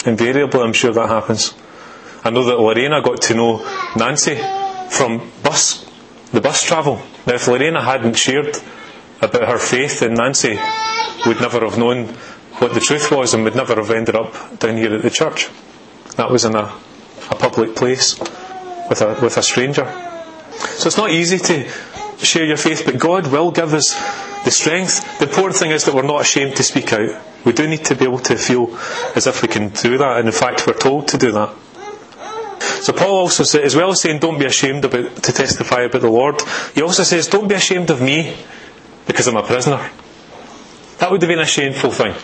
Invariably 0.05 0.61
I'm 0.61 0.73
sure 0.73 0.93
that 0.93 1.09
happens. 1.09 1.53
I 2.23 2.29
know 2.29 2.45
that 2.45 2.59
Lorena 2.59 3.01
got 3.01 3.21
to 3.23 3.35
know 3.35 3.57
Nancy 3.95 4.35
from 4.89 5.31
bus, 5.43 5.85
the 6.31 6.41
bus 6.41 6.63
travel. 6.63 7.01
Now 7.25 7.35
if 7.35 7.47
Lorena 7.47 7.81
hadn't 7.81 8.15
shared 8.15 8.57
about 9.21 9.47
her 9.47 9.57
faith 9.57 10.01
in 10.01 10.13
Nancy, 10.13 10.57
would 11.25 11.41
never 11.41 11.61
have 11.61 11.77
known 11.77 12.07
what 12.59 12.73
the 12.73 12.79
truth 12.79 13.11
was 13.11 13.33
and 13.33 13.43
would 13.43 13.55
never 13.55 13.75
have 13.75 13.91
ended 13.91 14.15
up 14.15 14.59
down 14.59 14.77
here 14.77 14.93
at 14.93 15.01
the 15.01 15.09
church. 15.09 15.49
That 16.15 16.31
was 16.31 16.45
in 16.45 16.55
a, 16.55 16.73
a 17.29 17.35
public 17.35 17.75
place 17.75 18.19
with 18.89 19.01
a, 19.01 19.19
with 19.21 19.37
a 19.37 19.43
stranger. 19.43 19.85
So 20.57 20.87
it's 20.87 20.97
not 20.97 21.11
easy 21.11 21.37
to 21.37 21.69
share 22.17 22.45
your 22.45 22.57
faith, 22.57 22.83
but 22.85 22.97
God 22.97 23.27
will 23.27 23.51
give 23.51 23.73
us 23.73 23.93
the 24.43 24.51
strength. 24.51 25.19
The 25.19 25.27
important 25.27 25.57
thing 25.57 25.71
is 25.71 25.85
that 25.85 25.93
we're 25.93 26.01
not 26.01 26.21
ashamed 26.21 26.55
to 26.55 26.63
speak 26.63 26.93
out. 26.93 27.21
We 27.45 27.53
do 27.53 27.67
need 27.67 27.85
to 27.85 27.95
be 27.95 28.05
able 28.05 28.19
to 28.19 28.35
feel 28.35 28.75
as 29.15 29.27
if 29.27 29.41
we 29.41 29.47
can 29.47 29.69
do 29.69 29.97
that, 29.97 30.17
and 30.17 30.27
in 30.27 30.33
fact, 30.33 30.65
we're 30.65 30.73
told 30.73 31.09
to 31.09 31.17
do 31.17 31.31
that. 31.33 31.53
So 32.81 32.93
Paul 32.93 33.19
also 33.19 33.43
says, 33.43 33.61
as 33.61 33.75
well 33.75 33.91
as 33.91 34.01
saying, 34.01 34.19
don't 34.19 34.39
be 34.39 34.45
ashamed 34.45 34.85
about, 34.85 35.15
to 35.17 35.33
testify 35.33 35.81
about 35.81 36.01
the 36.01 36.09
Lord, 36.09 36.41
he 36.73 36.81
also 36.81 37.03
says, 37.03 37.27
don't 37.27 37.47
be 37.47 37.55
ashamed 37.55 37.89
of 37.89 38.01
me 38.01 38.35
because 39.05 39.27
I'm 39.27 39.37
a 39.37 39.43
prisoner. 39.43 39.89
That 40.99 41.11
would 41.11 41.21
have 41.21 41.29
been 41.29 41.39
a 41.39 41.45
shameful 41.45 41.91
thing. 41.91 42.15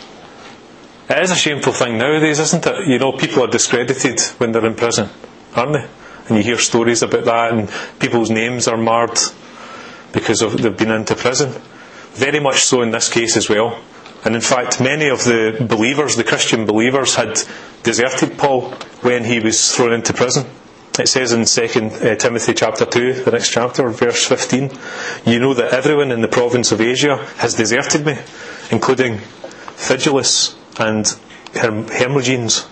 It 1.10 1.22
is 1.22 1.32
a 1.32 1.36
shameful 1.36 1.74
thing 1.74 1.98
nowadays, 1.98 2.40
isn't 2.40 2.66
it? 2.66 2.88
You 2.88 2.98
know, 2.98 3.12
people 3.12 3.44
are 3.44 3.48
discredited 3.48 4.20
when 4.38 4.52
they're 4.52 4.66
in 4.66 4.76
prison, 4.76 5.10
aren't 5.56 5.74
they? 5.74 5.88
And 6.28 6.38
you 6.38 6.44
hear 6.44 6.58
stories 6.58 7.04
about 7.04 7.26
that, 7.26 7.52
and 7.52 7.70
people's 8.00 8.30
names 8.30 8.68
are 8.68 8.78
marred 8.78 9.20
because 10.12 10.42
of, 10.42 10.60
they've 10.62 10.76
been 10.76 10.92
into 10.92 11.16
prison. 11.16 11.62
Very 12.14 12.40
much 12.40 12.62
so 12.62 12.82
in 12.82 12.92
this 12.92 13.10
case 13.12 13.36
as 13.36 13.50
well. 13.50 13.80
And 14.24 14.36
in 14.36 14.42
fact, 14.42 14.80
many 14.80 15.10
of 15.10 15.26
the 15.26 15.66
believers, 15.70 16.16
the 16.16 16.24
Christian 16.24 16.66
believers, 16.66 17.16
had 17.16 17.42
deserted 17.84 18.38
Paul 18.38 18.72
when 19.02 19.26
he 19.26 19.40
was 19.40 19.76
thrown 19.76 19.92
into 19.92 20.14
prison. 20.14 20.46
It 20.98 21.08
says 21.08 21.34
in 21.34 21.46
2 21.46 21.86
uh, 21.86 22.16
Timothy 22.16 22.54
chapter 22.54 22.86
2, 22.86 23.24
the 23.24 23.32
next 23.32 23.50
chapter, 23.50 23.90
verse 23.90 24.26
15, 24.26 24.72
You 25.26 25.40
know 25.40 25.54
that 25.56 25.74
everyone 25.74 26.12
in 26.12 26.22
the 26.22 26.28
province 26.28 26.72
of 26.72 26.80
Asia 26.80 27.18
has 27.38 27.56
deserted 27.56 28.06
me, 28.06 28.16
including 28.72 29.18
Phygelus 29.76 30.56
and 30.80 31.08
Herm- 31.54 31.88
Hermogenes. 31.88 32.68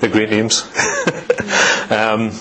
They're 0.00 0.10
great 0.10 0.30
names. 0.30 0.62
um, 1.90 2.32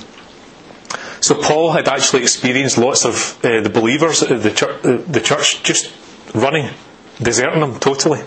so 1.22 1.36
Paul 1.42 1.72
had 1.72 1.88
actually 1.88 2.22
experienced 2.22 2.78
lots 2.78 3.06
of 3.06 3.44
uh, 3.44 3.62
the 3.62 3.70
believers, 3.70 4.24
uh, 4.24 4.38
the, 4.38 4.52
church, 4.52 4.86
uh, 4.86 4.98
the 5.08 5.20
church 5.20 5.64
just 5.64 5.92
running, 6.34 6.70
deserting 7.22 7.62
them 7.62 7.80
totally. 7.80 8.22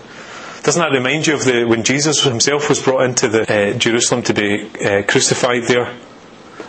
Doesn't 0.63 0.79
that 0.79 0.91
remind 0.91 1.25
you 1.25 1.33
of 1.33 1.43
the 1.43 1.65
when 1.65 1.83
Jesus 1.83 2.23
himself 2.23 2.69
was 2.69 2.81
brought 2.81 3.05
into 3.05 3.27
the, 3.27 3.41
uh, 3.41 3.77
Jerusalem 3.77 4.21
to 4.23 4.33
be 4.33 4.69
uh, 4.79 5.03
crucified 5.03 5.63
there, 5.63 5.97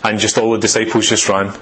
and 0.02 0.18
just 0.18 0.38
all 0.38 0.52
the 0.52 0.58
disciples 0.58 1.08
just 1.08 1.28
ran? 1.28 1.52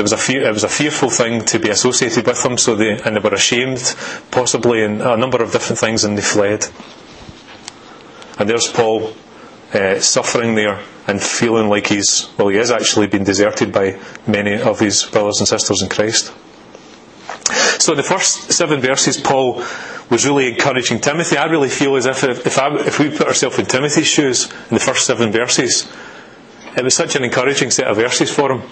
There 0.00 0.04
was 0.04 0.30
a 0.30 0.32
it 0.34 0.50
was 0.54 0.64
a 0.64 0.68
fearful 0.70 1.10
thing 1.10 1.44
to 1.44 1.58
be 1.58 1.68
associated 1.68 2.26
with 2.26 2.42
them, 2.42 2.56
so 2.56 2.74
they 2.74 2.98
and 3.04 3.16
they 3.16 3.20
were 3.20 3.34
ashamed, 3.34 3.94
possibly, 4.30 4.82
in 4.82 5.02
a 5.02 5.14
number 5.14 5.42
of 5.42 5.52
different 5.52 5.78
things, 5.78 6.04
and 6.04 6.16
they 6.16 6.22
fled. 6.22 6.66
And 8.38 8.48
there's 8.48 8.66
Paul 8.66 9.12
uh, 9.74 10.00
suffering 10.00 10.54
there 10.54 10.80
and 11.06 11.22
feeling 11.22 11.68
like 11.68 11.88
he's 11.88 12.30
well, 12.38 12.48
he 12.48 12.56
is 12.56 12.70
actually 12.70 13.08
been 13.08 13.24
deserted 13.24 13.74
by 13.74 14.00
many 14.26 14.58
of 14.58 14.80
his 14.80 15.04
brothers 15.04 15.38
and 15.40 15.46
sisters 15.46 15.82
in 15.82 15.90
Christ. 15.90 16.32
So 17.78 17.94
the 17.94 18.02
first 18.02 18.52
seven 18.54 18.80
verses, 18.80 19.18
Paul 19.18 19.62
was 20.08 20.24
really 20.24 20.48
encouraging 20.48 21.00
Timothy. 21.00 21.36
I 21.36 21.44
really 21.44 21.68
feel 21.68 21.94
as 21.96 22.06
if 22.06 22.24
if, 22.24 22.58
I, 22.58 22.74
if 22.76 22.98
we 22.98 23.10
put 23.10 23.26
ourselves 23.26 23.58
in 23.58 23.66
Timothy's 23.66 24.06
shoes 24.06 24.50
in 24.50 24.76
the 24.76 24.80
first 24.80 25.04
seven 25.04 25.30
verses, 25.30 25.92
it 26.74 26.82
was 26.82 26.94
such 26.94 27.16
an 27.16 27.22
encouraging 27.22 27.70
set 27.70 27.86
of 27.86 27.98
verses 27.98 28.34
for 28.34 28.52
him. 28.52 28.62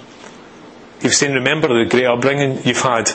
He 1.00 1.08
was 1.08 1.16
saying, 1.16 1.34
remember 1.34 1.68
the 1.68 1.88
great 1.88 2.06
upbringing 2.06 2.60
you've 2.64 2.80
had. 2.80 3.10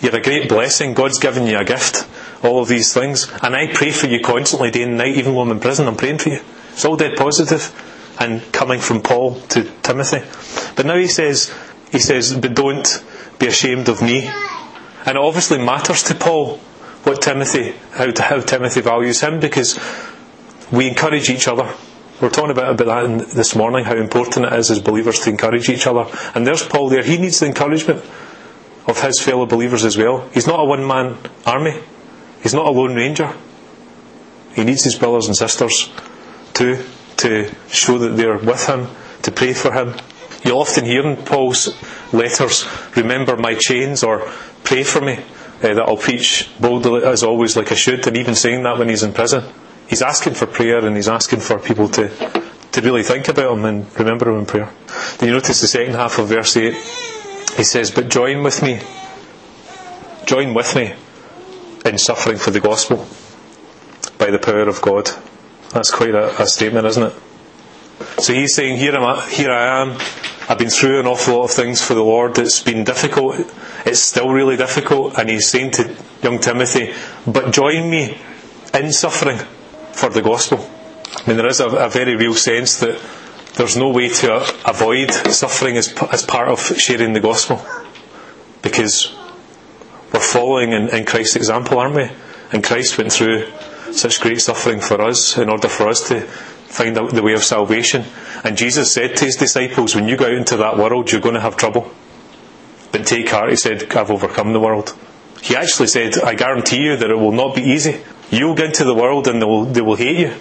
You're 0.00 0.16
a 0.16 0.22
great 0.22 0.48
blessing. 0.48 0.94
God's 0.94 1.18
given 1.18 1.46
you 1.46 1.58
a 1.58 1.64
gift. 1.64 2.08
All 2.42 2.60
of 2.60 2.68
these 2.68 2.92
things. 2.92 3.30
And 3.42 3.54
I 3.54 3.72
pray 3.72 3.92
for 3.92 4.06
you 4.06 4.20
constantly, 4.20 4.70
day 4.70 4.82
and 4.82 4.96
night, 4.96 5.16
even 5.16 5.34
when 5.34 5.48
I'm 5.48 5.56
in 5.56 5.60
prison, 5.60 5.86
I'm 5.86 5.96
praying 5.96 6.18
for 6.18 6.30
you. 6.30 6.40
It's 6.72 6.84
all 6.84 6.96
dead 6.96 7.16
positive 7.16 7.72
and 8.18 8.50
coming 8.52 8.80
from 8.80 9.02
Paul 9.02 9.40
to 9.50 9.70
Timothy. 9.82 10.22
But 10.74 10.86
now 10.86 10.96
he 10.96 11.06
says, 11.06 11.54
he 11.90 11.98
says, 11.98 12.34
but 12.34 12.54
don't 12.54 13.04
be 13.38 13.46
ashamed 13.46 13.88
of 13.88 14.02
me. 14.02 14.26
And 15.04 15.16
it 15.16 15.16
obviously 15.16 15.58
matters 15.58 16.02
to 16.04 16.14
Paul 16.14 16.58
what 17.04 17.20
Timothy, 17.22 17.74
how, 17.92 18.10
how 18.16 18.40
Timothy 18.40 18.80
values 18.80 19.20
him 19.20 19.40
because 19.40 19.78
we 20.70 20.88
encourage 20.88 21.28
each 21.28 21.48
other. 21.48 21.74
We're 22.22 22.30
talking 22.30 22.52
about, 22.52 22.80
about 22.80 22.86
that 22.86 23.04
in, 23.04 23.18
this 23.34 23.56
morning, 23.56 23.84
how 23.84 23.96
important 23.96 24.46
it 24.46 24.52
is 24.52 24.70
as 24.70 24.80
believers 24.80 25.18
to 25.20 25.30
encourage 25.30 25.68
each 25.68 25.88
other. 25.88 26.08
And 26.36 26.46
there's 26.46 26.62
Paul 26.64 26.88
there. 26.88 27.02
He 27.02 27.18
needs 27.18 27.40
the 27.40 27.46
encouragement 27.46 28.04
of 28.86 29.02
his 29.02 29.20
fellow 29.20 29.44
believers 29.44 29.84
as 29.84 29.98
well. 29.98 30.28
He's 30.32 30.46
not 30.46 30.60
a 30.60 30.64
one 30.64 30.86
man 30.86 31.18
army, 31.44 31.80
he's 32.40 32.54
not 32.54 32.66
a 32.66 32.70
lone 32.70 32.94
ranger. 32.94 33.34
He 34.54 34.62
needs 34.62 34.84
his 34.84 34.94
brothers 34.94 35.26
and 35.26 35.36
sisters 35.36 35.90
too 36.54 36.84
to 37.16 37.50
show 37.68 37.98
that 37.98 38.16
they're 38.16 38.38
with 38.38 38.68
him, 38.68 38.86
to 39.22 39.32
pray 39.32 39.52
for 39.52 39.72
him. 39.72 39.96
You'll 40.44 40.60
often 40.60 40.84
hear 40.84 41.04
in 41.04 41.24
Paul's 41.24 41.74
letters, 42.12 42.68
remember 42.94 43.36
my 43.36 43.56
chains 43.56 44.04
or 44.04 44.30
pray 44.62 44.84
for 44.84 45.00
me, 45.00 45.14
uh, 45.14 45.74
that 45.74 45.88
I'll 45.88 45.96
preach 45.96 46.48
boldly 46.60 47.02
as 47.02 47.24
always 47.24 47.56
like 47.56 47.72
I 47.72 47.74
should, 47.74 48.06
and 48.06 48.16
even 48.16 48.36
saying 48.36 48.62
that 48.62 48.78
when 48.78 48.88
he's 48.88 49.02
in 49.02 49.12
prison. 49.12 49.42
He's 49.92 50.00
asking 50.00 50.32
for 50.32 50.46
prayer 50.46 50.82
and 50.86 50.96
he's 50.96 51.06
asking 51.06 51.40
for 51.40 51.58
people 51.58 51.86
to, 51.90 52.08
to 52.72 52.80
really 52.80 53.02
think 53.02 53.28
about 53.28 53.58
him 53.58 53.66
and 53.66 53.98
remember 53.98 54.30
him 54.30 54.38
in 54.38 54.46
prayer. 54.46 54.70
Then 55.18 55.28
you 55.28 55.34
notice 55.34 55.60
the 55.60 55.66
second 55.66 55.96
half 55.96 56.18
of 56.18 56.28
verse 56.28 56.56
8. 56.56 56.72
He 56.72 57.62
says, 57.62 57.90
But 57.90 58.08
join 58.08 58.42
with 58.42 58.62
me, 58.62 58.80
join 60.24 60.54
with 60.54 60.74
me 60.74 60.94
in 61.84 61.98
suffering 61.98 62.38
for 62.38 62.50
the 62.50 62.60
gospel 62.60 63.06
by 64.16 64.30
the 64.30 64.38
power 64.38 64.66
of 64.66 64.80
God. 64.80 65.10
That's 65.74 65.90
quite 65.90 66.14
a, 66.14 66.40
a 66.40 66.46
statement, 66.46 66.86
isn't 66.86 67.12
it? 67.12 68.22
So 68.22 68.32
he's 68.32 68.54
saying, 68.54 68.78
here, 68.78 68.96
am 68.96 69.28
here 69.28 69.52
I 69.52 69.82
am. 69.82 69.98
I've 70.48 70.56
been 70.56 70.70
through 70.70 71.00
an 71.00 71.06
awful 71.06 71.36
lot 71.36 71.44
of 71.44 71.50
things 71.50 71.82
for 71.82 71.92
the 71.92 72.02
Lord. 72.02 72.38
It's 72.38 72.62
been 72.62 72.84
difficult. 72.84 73.40
It's 73.84 74.00
still 74.00 74.30
really 74.30 74.56
difficult. 74.56 75.18
And 75.18 75.28
he's 75.28 75.50
saying 75.50 75.72
to 75.72 75.94
young 76.22 76.38
Timothy, 76.38 76.94
but 77.26 77.52
join 77.52 77.90
me 77.90 78.16
in 78.72 78.90
suffering 78.90 79.38
for 79.92 80.08
the 80.10 80.22
gospel. 80.22 80.68
I 81.14 81.28
mean, 81.28 81.36
there 81.36 81.46
is 81.46 81.60
a, 81.60 81.68
a 81.68 81.88
very 81.88 82.16
real 82.16 82.34
sense 82.34 82.80
that 82.80 83.00
there's 83.54 83.76
no 83.76 83.90
way 83.90 84.08
to 84.08 84.36
avoid 84.64 85.10
suffering 85.12 85.76
as, 85.76 85.92
as 86.10 86.24
part 86.24 86.48
of 86.48 86.60
sharing 86.78 87.12
the 87.12 87.20
gospel. 87.20 87.64
Because 88.62 89.14
we're 90.12 90.20
following 90.20 90.72
in, 90.72 90.88
in 90.88 91.04
Christ's 91.04 91.36
example, 91.36 91.78
aren't 91.78 91.96
we? 91.96 92.10
And 92.52 92.64
Christ 92.64 92.96
went 92.96 93.12
through 93.12 93.50
such 93.92 94.20
great 94.20 94.40
suffering 94.40 94.80
for 94.80 95.00
us 95.02 95.36
in 95.36 95.48
order 95.48 95.68
for 95.68 95.88
us 95.88 96.08
to 96.08 96.20
find 96.20 96.96
out 96.96 97.10
the 97.10 97.22
way 97.22 97.34
of 97.34 97.44
salvation. 97.44 98.04
And 98.44 98.56
Jesus 98.56 98.92
said 98.92 99.16
to 99.16 99.24
his 99.26 99.36
disciples, 99.36 99.94
when 99.94 100.08
you 100.08 100.16
go 100.16 100.26
out 100.26 100.32
into 100.32 100.56
that 100.56 100.78
world, 100.78 101.12
you're 101.12 101.20
going 101.20 101.34
to 101.34 101.40
have 101.40 101.56
trouble. 101.56 101.90
But 102.90 103.06
take 103.06 103.28
heart, 103.28 103.50
he 103.50 103.56
said, 103.56 103.92
I've 103.94 104.10
overcome 104.10 104.52
the 104.52 104.60
world. 104.60 104.96
He 105.42 105.56
actually 105.56 105.88
said, 105.88 106.18
I 106.18 106.34
guarantee 106.34 106.82
you 106.82 106.96
that 106.96 107.10
it 107.10 107.16
will 107.16 107.32
not 107.32 107.54
be 107.54 107.62
easy. 107.62 108.00
You'll 108.32 108.54
go 108.54 108.64
into 108.64 108.84
the 108.84 108.94
world 108.94 109.28
and 109.28 109.40
they 109.40 109.46
will, 109.46 109.66
they 109.66 109.82
will 109.82 109.94
hate 109.94 110.18
you. 110.18 110.34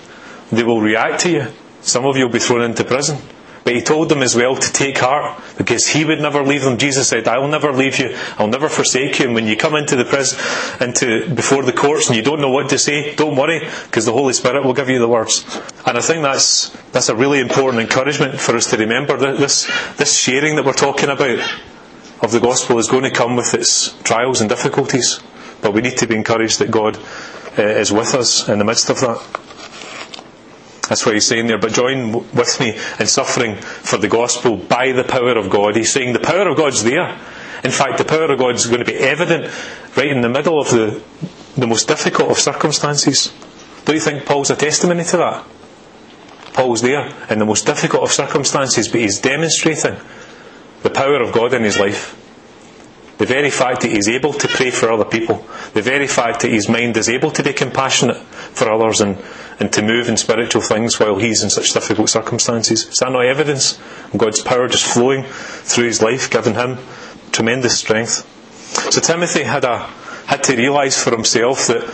They 0.50 0.63
will 0.63 0.81
react 0.81 1.21
to 1.24 1.29
you. 1.29 1.48
Some 1.81 2.05
of 2.05 2.15
you 2.15 2.25
will 2.25 2.31
be 2.31 2.39
thrown 2.39 2.62
into 2.62 2.86
prison. 2.86 3.17
But 3.63 3.75
he 3.75 3.81
told 3.81 4.10
them 4.10 4.24
as 4.24 4.36
well 4.36 4.55
to 4.55 4.74
take 4.74 4.98
heart 4.98 5.39
because 5.57 5.88
he 5.88 6.03
would 6.03 6.19
never 6.19 6.41
leave 6.41 6.63
them. 6.63 6.77
Jesus 6.77 7.10
said, 7.10 7.27
I 7.27 7.38
will 7.38 7.50
never 7.50 7.71
leave 7.71 8.00
you. 8.00 8.17
I'll 8.38 8.48
never 8.48 8.69
forsake 8.69 9.19
you. 9.19 9.25
And 9.25 9.36
when 9.36 9.45
you 9.45 9.55
come 9.55 9.75
into 9.75 9.95
the 9.95 10.05
prison, 10.05 10.39
into, 10.79 11.36
before 11.36 11.63
the 11.63 11.74
courts 11.74 12.07
and 12.07 12.15
you 12.15 12.24
don't 12.24 12.41
know 12.41 12.50
what 12.50 12.69
to 12.69 12.79
say, 12.79 13.13
don't 13.15 13.36
worry 13.36 13.60
because 13.60 14.05
the 14.05 14.13
Holy 14.13 14.33
Spirit 14.33 14.63
will 14.63 14.74
give 14.74 14.89
you 14.89 14.98
the 14.98 15.07
words. 15.07 15.43
And 15.86 15.98
I 15.98 16.01
think 16.01 16.24
that's, 16.24 16.69
that's 16.91 17.10
a 17.10 17.15
really 17.15 17.39
important 17.39 17.83
encouragement 17.83 18.39
for 18.39 18.55
us 18.55 18.69
to 18.71 18.77
remember 18.77 19.17
that 19.17 19.38
this, 19.38 19.69
this 19.98 20.17
sharing 20.17 20.55
that 20.55 20.65
we're 20.65 20.74
talking 20.74 21.10
about 21.10 21.39
of 22.21 22.31
the 22.31 22.39
gospel 22.39 22.79
is 22.79 22.88
going 22.88 23.03
to 23.03 23.12
come 23.12 23.36
with 23.36 23.53
its 23.53 23.93
trials 24.03 24.41
and 24.41 24.50
difficulties. 24.50 25.19
But 25.62 25.74
we 25.74 25.81
need 25.81 25.98
to 25.98 26.07
be 26.07 26.15
encouraged 26.15 26.60
that 26.60 26.71
God 26.71 26.98
Uh, 27.58 27.63
is 27.63 27.91
with 27.91 28.13
us 28.13 28.48
in 28.48 28.60
the 28.60 28.65
midst 28.65 28.89
of 28.89 29.00
that. 29.01 29.22
That's 30.88 31.05
what 31.05 31.15
he's 31.15 31.27
saying 31.27 31.48
there. 31.48 31.58
But 31.58 31.74
join 31.74 32.12
with 32.12 32.60
me 32.60 32.77
in 33.00 33.08
suffering 33.08 33.55
for 33.58 33.98
the 33.98 34.08
gospel 34.08 34.58
by 34.58 34.93
the 34.93 35.03
power 35.03 35.38
of 35.38 35.50
God. 35.50 35.75
He's 35.75 35.91
saying 35.91 36.13
the 36.13 36.20
power 36.20 36.48
of 36.48 36.58
God's 36.58 36.84
there. 36.84 37.20
In 37.63 37.72
fact, 37.72 37.98
the 37.98 38.05
power 38.05 38.31
of 38.31 38.39
God 38.39 38.55
is 38.55 38.67
going 38.67 38.79
to 38.79 38.86
be 38.86 38.98
evident 38.98 39.53
right 39.96 40.08
in 40.08 40.22
the 40.22 40.29
middle 40.29 40.60
of 40.60 40.70
the 40.70 41.01
the 41.58 41.67
most 41.67 41.88
difficult 41.88 42.31
of 42.31 42.38
circumstances. 42.39 43.34
Don't 43.86 43.96
you 43.96 44.01
think 44.01 44.25
Paul's 44.25 44.50
a 44.50 44.55
testimony 44.55 45.03
to 45.05 45.17
that? 45.17 45.46
Paul's 46.53 46.81
there 46.81 47.13
in 47.29 47.39
the 47.39 47.46
most 47.46 47.65
difficult 47.65 48.03
of 48.03 48.12
circumstances, 48.12 48.88
but 48.88 49.01
he's 49.01 49.20
demonstrating 49.20 49.98
the 50.84 50.89
power 50.89 51.22
of 51.22 51.34
God 51.34 51.53
in 51.53 51.63
his 51.63 51.79
life. 51.79 52.17
The 53.22 53.28
very 53.28 53.51
fact 53.51 53.82
that 53.82 53.92
he's 53.92 54.10
able 54.10 54.34
to 54.34 54.48
pray 54.48 54.72
for 54.72 54.92
other 54.92 55.06
people, 55.06 55.46
the 55.75 55.84
very 55.84 56.08
fact 56.08 56.42
that 56.42 56.50
his 56.50 56.68
mind 56.68 56.98
is 56.98 57.08
able 57.08 57.30
to 57.30 57.44
be 57.44 57.54
compassionate 57.54 58.18
for 58.18 58.68
others 58.72 59.00
and, 59.00 59.16
and 59.60 59.72
to 59.74 59.84
move 59.84 60.10
in 60.10 60.18
spiritual 60.18 60.63
things 60.63 61.00
while 61.00 61.20
he's 61.20 61.44
in 61.44 61.51
such 61.51 61.72
difficult 61.72 62.10
circumstances. 62.10 62.88
Is 62.88 62.98
that 62.98 63.12
not 63.12 63.24
evidence? 63.24 63.78
of 64.12 64.18
God's 64.18 64.42
power 64.42 64.68
just 64.68 64.92
flowing 64.92 65.24
through 65.24 65.86
his 65.86 66.01
life, 66.01 66.32
giving 66.32 66.56
him 66.56 66.80
tremendous 67.32 67.78
strength. 67.78 68.25
So 68.92 69.00
Timothy 69.00 69.44
had, 69.44 69.66
a, 69.66 69.78
had 70.25 70.42
to 70.46 70.56
realise 70.56 70.98
for 71.00 71.12
himself 71.12 71.68
that 71.68 71.94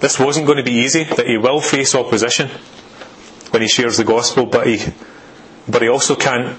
this 0.00 0.18
wasn't 0.18 0.46
going 0.46 0.56
to 0.56 0.64
be 0.64 0.78
easy, 0.78 1.04
that 1.04 1.26
he 1.26 1.36
will 1.36 1.60
face 1.60 1.94
opposition 1.94 2.48
when 3.50 3.60
he 3.60 3.68
shares 3.68 3.98
the 3.98 4.04
gospel, 4.04 4.46
but 4.46 4.66
he, 4.66 4.82
but 5.68 5.82
he 5.82 5.88
also 5.88 6.16
can't 6.16 6.58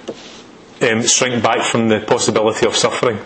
um, 0.84 1.01
shrink 1.01 1.42
back 1.42 1.63
from 1.63 1.89
the 1.89 2.00
possibility 2.01 2.68
of 2.68 2.75
suffering. 2.75 3.18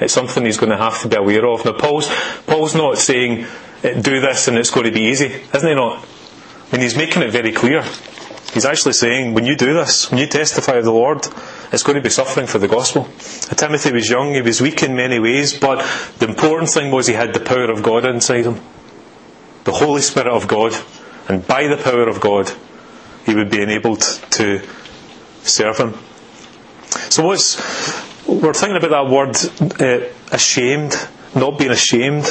It's 0.00 0.14
something 0.14 0.44
he's 0.44 0.58
going 0.58 0.70
to 0.70 0.76
have 0.76 1.02
to 1.02 1.08
be 1.08 1.16
aware 1.16 1.46
of. 1.46 1.64
Now, 1.64 1.72
Paul's, 1.72 2.08
Paul's 2.46 2.74
not 2.74 2.98
saying, 2.98 3.46
eh, 3.82 4.00
do 4.00 4.20
this 4.20 4.48
and 4.48 4.56
it's 4.56 4.70
going 4.70 4.86
to 4.86 4.92
be 4.92 5.02
easy, 5.02 5.26
isn't 5.54 5.68
he 5.68 5.74
not? 5.74 6.04
I 6.04 6.76
mean, 6.76 6.82
he's 6.82 6.96
making 6.96 7.22
it 7.22 7.30
very 7.30 7.52
clear. 7.52 7.82
He's 8.52 8.64
actually 8.64 8.94
saying, 8.94 9.34
when 9.34 9.44
you 9.44 9.56
do 9.56 9.74
this, 9.74 10.10
when 10.10 10.18
you 10.18 10.26
testify 10.26 10.76
of 10.76 10.84
the 10.84 10.92
Lord, 10.92 11.26
it's 11.70 11.82
going 11.82 11.96
to 11.96 12.02
be 12.02 12.08
suffering 12.08 12.46
for 12.46 12.58
the 12.58 12.68
gospel. 12.68 13.04
Timothy 13.56 13.92
was 13.92 14.08
young, 14.08 14.32
he 14.32 14.40
was 14.40 14.60
weak 14.60 14.82
in 14.82 14.96
many 14.96 15.18
ways, 15.18 15.58
but 15.58 15.84
the 16.18 16.28
important 16.28 16.70
thing 16.70 16.90
was 16.90 17.06
he 17.06 17.12
had 17.14 17.34
the 17.34 17.40
power 17.40 17.70
of 17.70 17.82
God 17.82 18.06
inside 18.06 18.46
him. 18.46 18.60
The 19.64 19.72
Holy 19.72 20.00
Spirit 20.00 20.32
of 20.32 20.48
God. 20.48 20.72
And 21.28 21.46
by 21.46 21.66
the 21.66 21.76
power 21.76 22.08
of 22.08 22.20
God, 22.20 22.50
he 23.26 23.34
would 23.34 23.50
be 23.50 23.60
enabled 23.60 24.00
to 24.30 24.62
serve 25.42 25.76
him. 25.76 25.94
So 27.10 27.26
what's, 27.26 27.56
we're 28.28 28.52
thinking 28.52 28.76
about 28.76 28.90
that 28.90 29.10
word 29.10 29.36
uh, 29.80 30.06
ashamed, 30.30 30.94
not 31.34 31.58
being 31.58 31.70
ashamed 31.70 32.26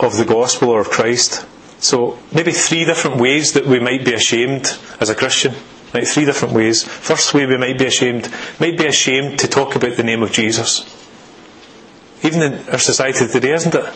of 0.00 0.16
the 0.16 0.24
gospel 0.24 0.70
or 0.70 0.80
of 0.80 0.88
Christ. 0.88 1.46
So 1.78 2.18
maybe 2.32 2.52
three 2.52 2.84
different 2.84 3.18
ways 3.18 3.52
that 3.52 3.66
we 3.66 3.78
might 3.78 4.04
be 4.04 4.14
ashamed 4.14 4.76
as 4.98 5.10
a 5.10 5.14
Christian. 5.14 5.54
Right, 5.94 6.08
three 6.08 6.24
different 6.24 6.54
ways. 6.54 6.82
First 6.82 7.32
way 7.32 7.46
we 7.46 7.56
might 7.56 7.78
be 7.78 7.86
ashamed, 7.86 8.28
might 8.58 8.76
be 8.76 8.86
ashamed 8.86 9.38
to 9.40 9.48
talk 9.48 9.76
about 9.76 9.96
the 9.96 10.02
name 10.02 10.22
of 10.22 10.32
Jesus. 10.32 10.84
Even 12.22 12.42
in 12.42 12.68
our 12.70 12.78
society 12.78 13.26
today, 13.28 13.52
isn't 13.52 13.74
it? 13.74 13.94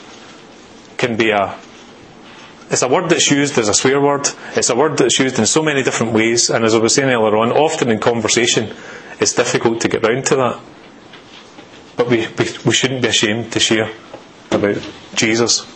Can 0.96 1.16
be 1.16 1.30
a 1.30 1.58
it's 2.70 2.82
a 2.82 2.88
word 2.88 3.10
that's 3.10 3.28
used 3.32 3.58
as 3.58 3.68
a 3.68 3.74
swear 3.74 4.00
word. 4.00 4.28
It's 4.54 4.70
a 4.70 4.76
word 4.76 4.96
that's 4.98 5.18
used 5.18 5.40
in 5.40 5.46
so 5.46 5.60
many 5.60 5.82
different 5.82 6.12
ways, 6.12 6.50
and 6.50 6.64
as 6.64 6.72
I 6.72 6.78
was 6.78 6.94
saying 6.94 7.10
earlier 7.10 7.36
on, 7.38 7.50
often 7.50 7.90
in 7.90 7.98
conversation, 7.98 8.72
it's 9.18 9.32
difficult 9.32 9.80
to 9.80 9.88
get 9.88 10.06
round 10.06 10.26
to 10.26 10.36
that. 10.36 10.60
But 12.00 12.08
we, 12.08 12.26
we, 12.38 12.46
we 12.64 12.72
shouldn't 12.72 13.02
be 13.02 13.08
ashamed 13.08 13.52
to 13.52 13.60
share 13.60 13.90
about 14.50 14.78
Jesus. 15.14 15.66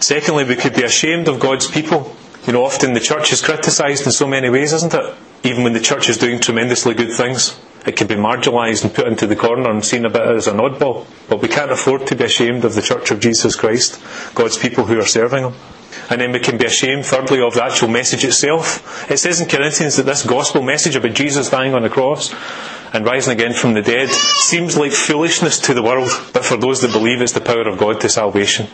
Secondly, 0.00 0.44
we 0.44 0.56
could 0.56 0.74
be 0.74 0.84
ashamed 0.84 1.28
of 1.28 1.38
God's 1.38 1.70
people. 1.70 2.16
You 2.46 2.54
know, 2.54 2.64
often 2.64 2.94
the 2.94 3.00
church 3.00 3.30
is 3.30 3.42
criticised 3.42 4.06
in 4.06 4.12
so 4.12 4.26
many 4.26 4.48
ways, 4.48 4.72
isn't 4.72 4.94
it? 4.94 5.14
Even 5.42 5.62
when 5.62 5.74
the 5.74 5.80
church 5.80 6.08
is 6.08 6.16
doing 6.16 6.40
tremendously 6.40 6.94
good 6.94 7.12
things, 7.12 7.60
it 7.84 7.94
can 7.94 8.06
be 8.06 8.14
marginalised 8.14 8.84
and 8.84 8.94
put 8.94 9.06
into 9.06 9.26
the 9.26 9.36
corner 9.36 9.70
and 9.70 9.84
seen 9.84 10.06
a 10.06 10.08
bit 10.08 10.22
as 10.22 10.46
an 10.46 10.56
oddball. 10.56 11.04
But 11.28 11.42
we 11.42 11.48
can't 11.48 11.70
afford 11.70 12.06
to 12.06 12.16
be 12.16 12.24
ashamed 12.24 12.64
of 12.64 12.74
the 12.74 12.80
church 12.80 13.10
of 13.10 13.20
Jesus 13.20 13.54
Christ, 13.54 14.02
God's 14.34 14.56
people 14.56 14.86
who 14.86 14.98
are 14.98 15.04
serving 15.04 15.44
Him. 15.44 15.52
And 16.08 16.22
then 16.22 16.32
we 16.32 16.40
can 16.40 16.56
be 16.56 16.64
ashamed, 16.64 17.04
thirdly, 17.04 17.42
of 17.42 17.52
the 17.52 17.64
actual 17.64 17.88
message 17.88 18.24
itself. 18.24 19.10
It 19.10 19.18
says 19.18 19.42
in 19.42 19.48
Corinthians 19.50 19.96
that 19.96 20.04
this 20.04 20.24
gospel 20.24 20.62
message 20.62 20.96
about 20.96 21.12
Jesus 21.12 21.50
dying 21.50 21.74
on 21.74 21.82
the 21.82 21.90
cross 21.90 22.32
and 22.94 23.04
rising 23.04 23.32
again 23.32 23.52
from 23.52 23.74
the 23.74 23.82
dead 23.82 24.08
seems 24.08 24.76
like 24.76 24.92
foolishness 24.92 25.58
to 25.58 25.74
the 25.74 25.82
world, 25.82 26.08
but 26.32 26.44
for 26.44 26.56
those 26.56 26.80
that 26.80 26.92
believe 26.92 27.20
it's 27.20 27.32
the 27.32 27.40
power 27.40 27.68
of 27.68 27.76
God 27.76 28.00
to 28.00 28.08
salvation. 28.08 28.68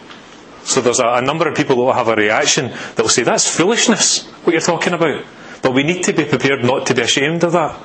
So 0.63 0.83
there's 0.83 1.01
a, 1.01 1.07
a 1.07 1.23
number 1.23 1.49
of 1.49 1.57
people 1.57 1.77
that 1.77 1.83
will 1.83 1.93
have 1.95 2.09
a 2.09 2.15
reaction 2.15 2.69
that 2.69 2.99
will 2.99 3.09
say, 3.09 3.23
That's 3.23 3.49
foolishness, 3.49 4.27
what 4.45 4.53
you're 4.53 4.61
talking 4.61 4.93
about. 4.93 5.25
But 5.63 5.73
we 5.73 5.83
need 5.85 6.05
to 6.05 6.13
be 6.13 6.27
prepared 6.27 6.63
not 6.63 6.87
to 6.89 6.95
be 6.95 7.01
ashamed 7.01 7.45
of 7.45 7.53
that. 7.53 7.81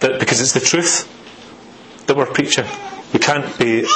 that 0.00 0.18
because 0.18 0.40
it's 0.40 0.52
the 0.52 0.60
truth 0.60 1.08
that 2.06 2.16
we're 2.16 2.26
preaching. 2.26 2.66
We 3.12 3.20
can't 3.20 3.56
be 3.56 3.86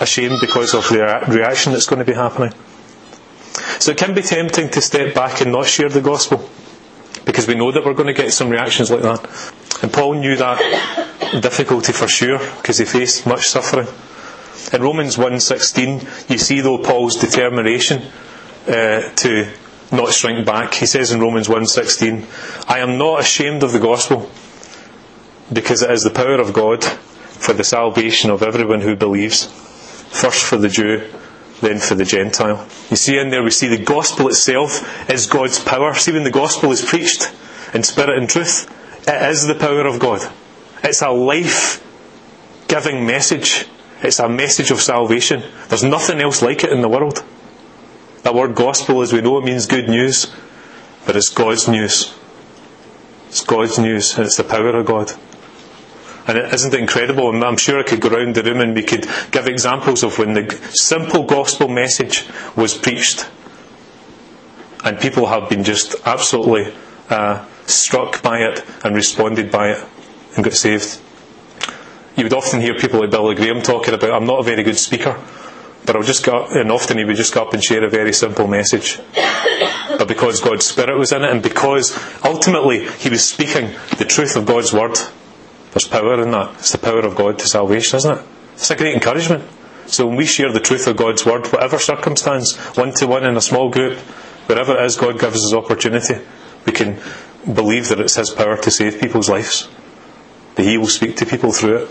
ashamed 0.00 0.38
because 0.40 0.74
of 0.74 0.88
the 0.88 1.24
reaction 1.28 1.72
that's 1.72 1.86
going 1.86 1.98
to 1.98 2.06
be 2.10 2.14
happening. 2.14 2.54
So 3.80 3.92
it 3.92 3.98
can 3.98 4.14
be 4.14 4.22
tempting 4.22 4.70
to 4.70 4.80
step 4.80 5.14
back 5.14 5.42
and 5.42 5.52
not 5.52 5.66
share 5.66 5.90
the 5.90 6.00
gospel 6.00 6.48
because 7.26 7.46
we 7.46 7.54
know 7.54 7.70
that 7.70 7.84
we're 7.84 7.94
going 7.94 8.06
to 8.06 8.14
get 8.14 8.32
some 8.32 8.48
reactions 8.48 8.90
like 8.90 9.02
that. 9.02 9.52
And 9.82 9.92
Paul 9.92 10.14
knew 10.14 10.36
that 10.36 10.58
difficulty 11.42 11.92
for 11.92 12.08
sure 12.08 12.38
because 12.38 12.78
he 12.78 12.84
faced 12.84 13.26
much 13.26 13.48
suffering. 13.48 13.88
In 14.72 14.82
Romans 14.82 15.16
1.16 15.16 16.30
you 16.30 16.38
see 16.38 16.60
though 16.60 16.78
Paul's 16.78 17.16
determination 17.16 18.02
uh, 18.66 19.10
to 19.16 19.52
not 19.90 20.12
shrink 20.12 20.46
back. 20.46 20.74
He 20.74 20.86
says 20.86 21.10
in 21.10 21.20
Romans 21.20 21.48
1.16 21.48 22.68
I 22.68 22.78
am 22.78 22.96
not 22.96 23.20
ashamed 23.20 23.62
of 23.62 23.72
the 23.72 23.80
gospel 23.80 24.30
because 25.52 25.82
it 25.82 25.90
is 25.90 26.04
the 26.04 26.10
power 26.10 26.40
of 26.40 26.52
God 26.52 26.84
for 26.84 27.52
the 27.52 27.64
salvation 27.64 28.30
of 28.30 28.42
everyone 28.42 28.80
who 28.80 28.94
believes. 28.94 29.46
First 29.46 30.44
for 30.44 30.56
the 30.56 30.68
Jew 30.68 31.10
then 31.62 31.78
for 31.78 31.94
the 31.94 32.04
Gentile. 32.04 32.66
You 32.90 32.96
see 32.96 33.18
in 33.18 33.30
there, 33.30 33.42
we 33.42 33.50
see 33.50 33.68
the 33.68 33.82
gospel 33.82 34.28
itself 34.28 35.08
is 35.08 35.26
God's 35.26 35.62
power. 35.62 35.94
See, 35.94 36.12
when 36.12 36.24
the 36.24 36.30
gospel 36.30 36.72
is 36.72 36.84
preached 36.84 37.32
in 37.72 37.84
spirit 37.84 38.18
and 38.18 38.28
truth, 38.28 38.68
it 39.06 39.30
is 39.30 39.46
the 39.46 39.54
power 39.54 39.86
of 39.86 39.98
God. 39.98 40.30
It's 40.82 41.02
a 41.02 41.10
life 41.10 41.84
giving 42.68 43.06
message. 43.06 43.66
It's 44.02 44.18
a 44.18 44.28
message 44.28 44.70
of 44.70 44.80
salvation. 44.80 45.42
There's 45.68 45.84
nothing 45.84 46.20
else 46.20 46.42
like 46.42 46.64
it 46.64 46.72
in 46.72 46.80
the 46.80 46.88
world. 46.88 47.24
That 48.22 48.34
word 48.34 48.54
gospel, 48.54 49.02
as 49.02 49.12
we 49.12 49.20
know, 49.20 49.38
it 49.38 49.44
means 49.44 49.66
good 49.66 49.88
news, 49.88 50.32
but 51.06 51.16
it's 51.16 51.28
God's 51.28 51.68
news. 51.68 52.14
It's 53.28 53.44
God's 53.44 53.78
news, 53.78 54.16
and 54.16 54.26
it's 54.26 54.36
the 54.36 54.44
power 54.44 54.76
of 54.76 54.86
God. 54.86 55.12
And 56.26 56.38
isn't 56.38 56.72
it 56.72 56.78
incredible? 56.78 57.30
And 57.30 57.42
I'm 57.42 57.56
sure 57.56 57.80
I 57.80 57.82
could 57.82 58.00
go 58.00 58.08
around 58.08 58.36
the 58.36 58.42
room 58.44 58.60
and 58.60 58.74
we 58.74 58.82
could 58.82 59.08
give 59.32 59.48
examples 59.48 60.04
of 60.04 60.18
when 60.18 60.34
the 60.34 60.70
simple 60.72 61.24
gospel 61.24 61.68
message 61.68 62.24
was 62.54 62.76
preached. 62.76 63.28
And 64.84 65.00
people 65.00 65.26
have 65.26 65.48
been 65.48 65.64
just 65.64 65.96
absolutely 66.04 66.72
uh, 67.10 67.44
struck 67.66 68.22
by 68.22 68.38
it 68.38 68.64
and 68.84 68.94
responded 68.94 69.50
by 69.50 69.70
it 69.70 69.84
and 70.34 70.44
got 70.44 70.54
saved. 70.54 71.00
You 72.16 72.24
would 72.24 72.34
often 72.34 72.60
hear 72.60 72.74
people 72.74 73.00
like 73.00 73.10
Billy 73.10 73.34
Graham 73.34 73.62
talking 73.62 73.94
about, 73.94 74.10
I'm 74.10 74.26
not 74.26 74.40
a 74.40 74.42
very 74.42 74.62
good 74.62 74.78
speaker, 74.78 75.18
but 75.86 75.96
I'll 75.96 76.02
just 76.02 76.24
go, 76.24 76.46
and 76.46 76.70
often 76.70 76.98
he 76.98 77.04
would 77.04 77.16
just 77.16 77.34
go 77.34 77.42
up 77.42 77.54
and 77.54 77.62
share 77.62 77.84
a 77.84 77.90
very 77.90 78.12
simple 78.12 78.46
message. 78.46 79.00
But 79.98 80.08
because 80.08 80.40
God's 80.40 80.66
Spirit 80.66 80.98
was 80.98 81.12
in 81.12 81.22
it, 81.22 81.30
and 81.30 81.42
because 81.42 81.98
ultimately 82.24 82.88
he 82.88 83.08
was 83.08 83.24
speaking 83.24 83.70
the 83.98 84.04
truth 84.04 84.36
of 84.36 84.46
God's 84.46 84.72
Word, 84.72 84.96
there's 85.72 85.88
power 85.88 86.22
in 86.22 86.30
that. 86.32 86.54
It's 86.58 86.72
the 86.72 86.78
power 86.78 87.00
of 87.00 87.14
God 87.16 87.38
to 87.38 87.48
salvation, 87.48 87.96
isn't 87.96 88.18
it? 88.18 88.24
It's 88.54 88.70
a 88.70 88.76
great 88.76 88.94
encouragement. 88.94 89.44
So 89.86 90.06
when 90.06 90.16
we 90.16 90.26
share 90.26 90.52
the 90.52 90.60
truth 90.60 90.86
of 90.86 90.96
God's 90.96 91.26
word, 91.26 91.46
whatever 91.48 91.78
circumstance, 91.78 92.56
one 92.76 92.92
to 92.94 93.06
one 93.06 93.24
in 93.24 93.36
a 93.36 93.40
small 93.40 93.68
group, 93.70 93.98
wherever 94.46 94.78
it 94.78 94.84
is 94.84 94.96
God 94.96 95.18
gives 95.18 95.44
us 95.44 95.54
opportunity, 95.54 96.20
we 96.66 96.72
can 96.72 97.00
believe 97.46 97.88
that 97.88 98.00
it's 98.00 98.16
His 98.16 98.30
power 98.30 98.56
to 98.56 98.70
save 98.70 99.00
people's 99.00 99.28
lives. 99.28 99.68
That 100.54 100.64
He 100.64 100.78
will 100.78 100.86
speak 100.86 101.16
to 101.16 101.26
people 101.26 101.52
through 101.52 101.84
it. 101.84 101.88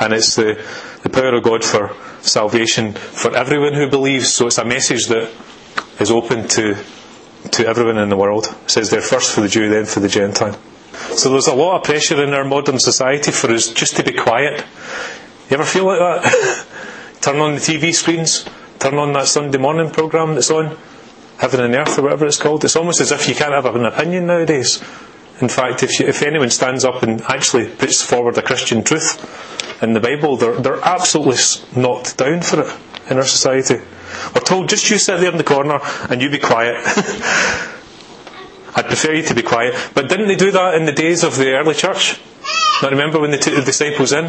And 0.00 0.12
it's 0.12 0.36
the, 0.36 0.62
the 1.02 1.10
power 1.10 1.34
of 1.34 1.42
God 1.42 1.64
for 1.64 1.94
salvation 2.20 2.92
for 2.92 3.34
everyone 3.36 3.74
who 3.74 3.88
believes. 3.88 4.32
So 4.32 4.46
it's 4.46 4.58
a 4.58 4.64
message 4.64 5.06
that 5.06 5.30
is 5.98 6.10
open 6.10 6.48
to, 6.48 6.76
to 7.52 7.66
everyone 7.66 7.98
in 7.98 8.08
the 8.08 8.16
world. 8.16 8.46
It 8.64 8.70
says 8.70 8.90
there 8.90 9.00
first 9.00 9.34
for 9.34 9.40
the 9.40 9.48
Jew, 9.48 9.68
then 9.68 9.86
for 9.86 10.00
the 10.00 10.08
Gentile. 10.08 10.58
So 10.92 11.30
there's 11.30 11.46
a 11.46 11.54
lot 11.54 11.78
of 11.78 11.84
pressure 11.84 12.22
in 12.22 12.34
our 12.34 12.44
modern 12.44 12.78
society 12.78 13.32
for 13.32 13.50
us 13.50 13.68
just 13.68 13.96
to 13.96 14.04
be 14.04 14.12
quiet. 14.12 14.64
You 15.48 15.54
ever 15.54 15.64
feel 15.64 15.86
like 15.86 15.98
that? 15.98 16.66
turn 17.20 17.38
on 17.38 17.54
the 17.54 17.60
TV 17.60 17.94
screens, 17.94 18.44
turn 18.78 18.94
on 18.94 19.12
that 19.12 19.26
Sunday 19.26 19.58
morning 19.58 19.90
programme 19.90 20.34
that's 20.34 20.50
on, 20.50 20.76
Heaven 21.40 21.60
and 21.60 21.74
Earth 21.74 21.98
or 21.98 22.02
whatever 22.02 22.26
it's 22.26 22.36
called. 22.36 22.64
It's 22.64 22.76
almost 22.76 23.00
as 23.00 23.12
if 23.12 23.26
you 23.26 23.34
can't 23.34 23.54
have 23.54 23.64
an 23.74 23.86
opinion 23.86 24.26
nowadays. 24.26 24.78
In 25.40 25.48
fact, 25.48 25.82
if, 25.82 25.98
you, 25.98 26.06
if 26.06 26.22
anyone 26.22 26.50
stands 26.50 26.84
up 26.84 27.02
and 27.02 27.22
actually 27.22 27.66
puts 27.66 28.02
forward 28.02 28.36
a 28.36 28.42
Christian 28.42 28.84
truth 28.84 29.82
in 29.82 29.94
the 29.94 30.00
Bible, 30.00 30.36
they're, 30.36 30.60
they're 30.60 30.84
absolutely 30.84 31.36
knocked 31.80 32.18
down 32.18 32.42
for 32.42 32.60
it 32.60 32.76
in 33.10 33.16
our 33.16 33.24
society. 33.24 33.76
We're 34.34 34.42
told, 34.42 34.68
just 34.68 34.90
you 34.90 34.98
sit 34.98 35.18
there 35.18 35.32
in 35.32 35.38
the 35.38 35.44
corner 35.44 35.80
and 36.10 36.20
you 36.20 36.28
be 36.28 36.38
quiet. 36.38 36.76
I'd 38.76 38.84
prefer 38.84 39.14
you 39.14 39.22
to 39.22 39.34
be 39.34 39.42
quiet. 39.42 39.74
But 39.94 40.10
didn't 40.10 40.28
they 40.28 40.36
do 40.36 40.50
that 40.50 40.74
in 40.74 40.84
the 40.84 40.92
days 40.92 41.24
of 41.24 41.38
the 41.38 41.52
early 41.52 41.74
church? 41.74 42.20
Now 42.82 42.90
remember 42.90 43.18
when 43.18 43.30
they 43.30 43.38
took 43.38 43.54
the 43.54 43.62
disciples 43.62 44.12
in? 44.12 44.28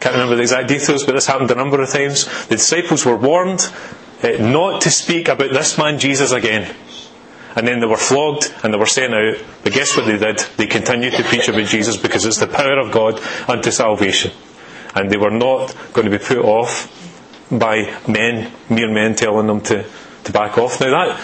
Can't 0.00 0.14
remember 0.14 0.36
the 0.36 0.42
exact 0.42 0.68
details, 0.68 1.04
but 1.04 1.14
this 1.14 1.26
happened 1.26 1.50
a 1.50 1.56
number 1.56 1.82
of 1.82 1.90
times. 1.90 2.24
The 2.46 2.56
disciples 2.56 3.04
were 3.04 3.16
warned 3.16 3.68
Eh, 4.22 4.38
not 4.40 4.82
to 4.82 4.90
speak 4.90 5.28
about 5.28 5.50
this 5.50 5.78
man 5.78 5.98
Jesus 5.98 6.32
again. 6.32 6.74
And 7.54 7.66
then 7.66 7.80
they 7.80 7.86
were 7.86 7.96
flogged 7.96 8.52
and 8.62 8.72
they 8.72 8.78
were 8.78 8.86
sent 8.86 9.14
out. 9.14 9.36
But 9.62 9.72
guess 9.72 9.96
what 9.96 10.06
they 10.06 10.18
did? 10.18 10.38
They 10.56 10.66
continued 10.66 11.14
to 11.14 11.24
preach 11.24 11.48
about 11.48 11.66
Jesus 11.66 11.96
because 11.96 12.24
it's 12.24 12.38
the 12.38 12.46
power 12.46 12.78
of 12.78 12.92
God 12.92 13.20
unto 13.48 13.70
salvation. 13.70 14.32
And 14.94 15.10
they 15.10 15.16
were 15.16 15.30
not 15.30 15.74
going 15.92 16.10
to 16.10 16.18
be 16.18 16.24
put 16.24 16.38
off 16.38 16.94
by 17.50 17.96
men, 18.06 18.52
mere 18.68 18.92
men 18.92 19.14
telling 19.14 19.46
them 19.46 19.60
to, 19.62 19.84
to 20.24 20.32
back 20.32 20.58
off. 20.58 20.80
Now 20.80 20.90
that, 20.90 21.20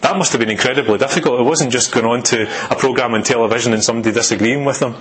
that 0.00 0.16
must 0.16 0.32
have 0.32 0.40
been 0.40 0.50
incredibly 0.50 0.98
difficult. 0.98 1.40
It 1.40 1.44
wasn't 1.44 1.72
just 1.72 1.92
going 1.92 2.06
on 2.06 2.22
to 2.24 2.42
a 2.70 2.76
programme 2.76 3.14
on 3.14 3.22
television 3.22 3.72
and 3.72 3.82
somebody 3.82 4.12
disagreeing 4.12 4.64
with 4.64 4.80
them. 4.80 4.96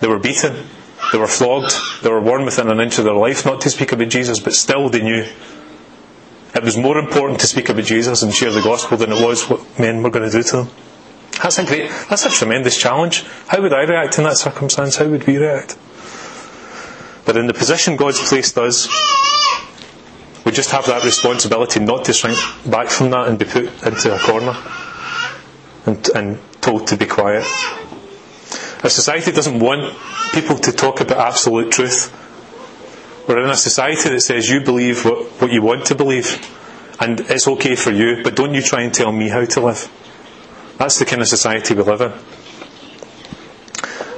They 0.00 0.08
were 0.08 0.18
beaten, 0.18 0.66
they 1.12 1.18
were 1.18 1.28
flogged, 1.28 1.74
they 2.02 2.10
were 2.10 2.20
warned 2.20 2.44
within 2.44 2.68
an 2.68 2.80
inch 2.80 2.98
of 2.98 3.04
their 3.04 3.14
life 3.14 3.46
not 3.46 3.60
to 3.62 3.70
speak 3.70 3.92
about 3.92 4.08
Jesus, 4.08 4.40
but 4.40 4.52
still 4.52 4.88
they 4.88 5.02
knew 5.02 5.24
it 6.54 6.62
was 6.62 6.76
more 6.76 6.98
important 6.98 7.40
to 7.40 7.46
speak 7.46 7.68
about 7.68 7.84
Jesus 7.84 8.22
and 8.22 8.32
share 8.34 8.50
the 8.50 8.62
gospel 8.62 8.96
than 8.96 9.12
it 9.12 9.24
was 9.24 9.48
what 9.48 9.78
men 9.78 10.02
were 10.02 10.10
going 10.10 10.30
to 10.30 10.36
do 10.36 10.42
to 10.42 10.56
them. 10.58 10.68
That's 11.42 11.58
a 11.58 11.64
great, 11.64 11.90
that's 12.10 12.26
a 12.26 12.30
tremendous 12.30 12.76
challenge. 12.76 13.24
How 13.48 13.62
would 13.62 13.72
I 13.72 13.82
react 13.82 14.18
in 14.18 14.24
that 14.24 14.36
circumstance? 14.36 14.96
How 14.96 15.08
would 15.08 15.26
we 15.26 15.38
react? 15.38 15.78
But 17.24 17.36
in 17.36 17.46
the 17.46 17.54
position 17.54 17.96
God's 17.96 18.20
placed 18.28 18.58
us, 18.58 18.88
we 20.44 20.52
just 20.52 20.70
have 20.72 20.86
that 20.86 21.04
responsibility 21.04 21.80
not 21.80 22.04
to 22.06 22.12
shrink 22.12 22.38
back 22.66 22.88
from 22.88 23.10
that 23.10 23.28
and 23.28 23.38
be 23.38 23.44
put 23.44 23.64
into 23.84 24.14
a 24.14 24.18
corner 24.18 24.56
and, 25.86 26.08
and 26.14 26.38
told 26.60 26.86
to 26.88 26.96
be 26.96 27.06
quiet. 27.06 27.46
Our 28.82 28.90
society 28.90 29.30
doesn't 29.30 29.60
want 29.60 29.96
people 30.32 30.56
to 30.58 30.72
talk 30.72 31.00
about 31.00 31.18
absolute 31.18 31.70
truth. 31.70 32.12
We're 33.26 33.44
in 33.44 33.50
a 33.50 33.56
society 33.56 34.08
that 34.08 34.20
says 34.20 34.48
you 34.48 34.60
believe 34.60 35.04
what, 35.04 35.26
what 35.40 35.52
you 35.52 35.62
want 35.62 35.86
to 35.86 35.94
believe 35.94 36.40
and 37.02 37.18
it's 37.20 37.48
okay 37.48 37.74
for 37.74 37.90
you, 37.90 38.22
but 38.22 38.36
don't 38.36 38.54
you 38.54 38.62
try 38.62 38.82
and 38.82 38.94
tell 38.94 39.10
me 39.10 39.28
how 39.28 39.44
to 39.44 39.60
live. 39.60 39.90
That's 40.78 40.98
the 40.98 41.04
kind 41.04 41.20
of 41.20 41.28
society 41.28 41.74
we 41.74 41.82
live 41.82 42.00
in. 42.00 42.12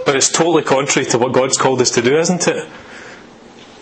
But 0.04 0.16
it's 0.16 0.30
totally 0.30 0.62
contrary 0.62 1.08
to 1.08 1.18
what 1.18 1.32
God's 1.32 1.56
called 1.56 1.80
us 1.80 1.90
to 1.92 2.02
do, 2.02 2.18
isn't 2.18 2.46
it? 2.46 2.68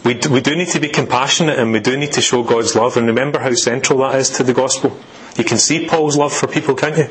We, 0.04 0.14
we 0.30 0.40
do 0.40 0.54
need 0.54 0.68
to 0.68 0.80
be 0.80 0.88
compassionate 0.88 1.58
and 1.58 1.72
we 1.72 1.80
do 1.80 1.96
need 1.96 2.12
to 2.12 2.20
show 2.20 2.44
God's 2.44 2.76
love. 2.76 2.96
And 2.96 3.06
remember 3.06 3.40
how 3.40 3.52
central 3.54 4.00
that 4.00 4.14
is 4.16 4.30
to 4.30 4.44
the 4.44 4.54
gospel. 4.54 4.96
You 5.36 5.44
can 5.44 5.58
see 5.58 5.86
Paul's 5.86 6.16
love 6.16 6.32
for 6.32 6.46
people, 6.46 6.74
can't 6.74 6.96
you? 6.96 7.08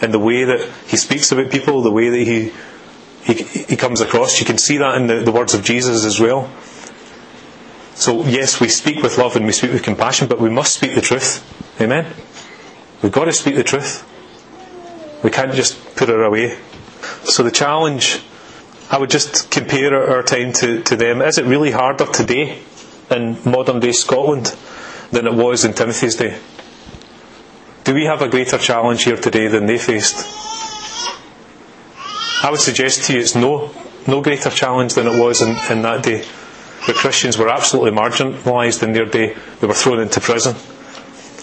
In 0.00 0.12
the 0.12 0.18
way 0.18 0.44
that 0.44 0.68
he 0.86 0.96
speaks 0.96 1.30
about 1.30 1.50
people, 1.50 1.82
the 1.82 1.90
way 1.90 2.08
that 2.08 2.16
he, 2.16 2.52
he, 3.24 3.42
he 3.64 3.76
comes 3.76 4.00
across. 4.00 4.40
You 4.40 4.46
can 4.46 4.58
see 4.58 4.78
that 4.78 4.96
in 4.96 5.06
the, 5.06 5.16
the 5.20 5.32
words 5.32 5.54
of 5.54 5.62
Jesus 5.62 6.04
as 6.04 6.18
well. 6.18 6.50
So, 7.94 8.24
yes, 8.24 8.60
we 8.60 8.68
speak 8.68 9.02
with 9.02 9.18
love 9.18 9.36
and 9.36 9.46
we 9.46 9.52
speak 9.52 9.72
with 9.72 9.82
compassion, 9.82 10.28
but 10.28 10.40
we 10.40 10.48
must 10.50 10.74
speak 10.74 10.94
the 10.94 11.00
truth. 11.02 11.44
Amen? 11.80 12.06
We've 13.02 13.12
got 13.12 13.26
to 13.26 13.32
speak 13.32 13.56
the 13.56 13.64
truth. 13.64 14.08
We 15.22 15.30
can't 15.30 15.52
just 15.52 15.94
put 15.96 16.08
it 16.08 16.18
away. 16.20 16.58
So, 17.24 17.42
the 17.42 17.50
challenge 17.50 18.22
I 18.92 18.98
would 18.98 19.08
just 19.08 19.50
compare 19.50 19.94
our 20.10 20.22
time 20.22 20.52
to, 20.52 20.82
to 20.82 20.96
them. 20.96 21.22
Is 21.22 21.38
it 21.38 21.46
really 21.46 21.70
harder 21.70 22.04
today 22.04 22.58
in 23.10 23.38
modern 23.42 23.80
day 23.80 23.92
Scotland 23.92 24.54
than 25.10 25.26
it 25.26 25.32
was 25.32 25.64
in 25.64 25.72
Timothy's 25.72 26.16
day? 26.16 26.38
Do 27.84 27.94
we 27.94 28.04
have 28.04 28.20
a 28.20 28.28
greater 28.28 28.58
challenge 28.58 29.04
here 29.04 29.16
today 29.16 29.48
than 29.48 29.64
they 29.64 29.78
faced? 29.78 30.26
I 32.44 32.50
would 32.50 32.60
suggest 32.60 33.04
to 33.04 33.14
you 33.14 33.20
it's 33.20 33.34
no, 33.34 33.70
no 34.06 34.20
greater 34.20 34.50
challenge 34.50 34.92
than 34.92 35.06
it 35.06 35.18
was 35.18 35.40
in, 35.40 35.56
in 35.70 35.80
that 35.82 36.02
day. 36.02 36.22
The 36.86 36.94
Christians 36.94 37.38
were 37.38 37.48
absolutely 37.48 37.92
marginalised 37.92 38.82
in 38.82 38.92
their 38.92 39.06
day. 39.06 39.36
They 39.60 39.66
were 39.66 39.74
thrown 39.74 40.00
into 40.00 40.20
prison 40.20 40.56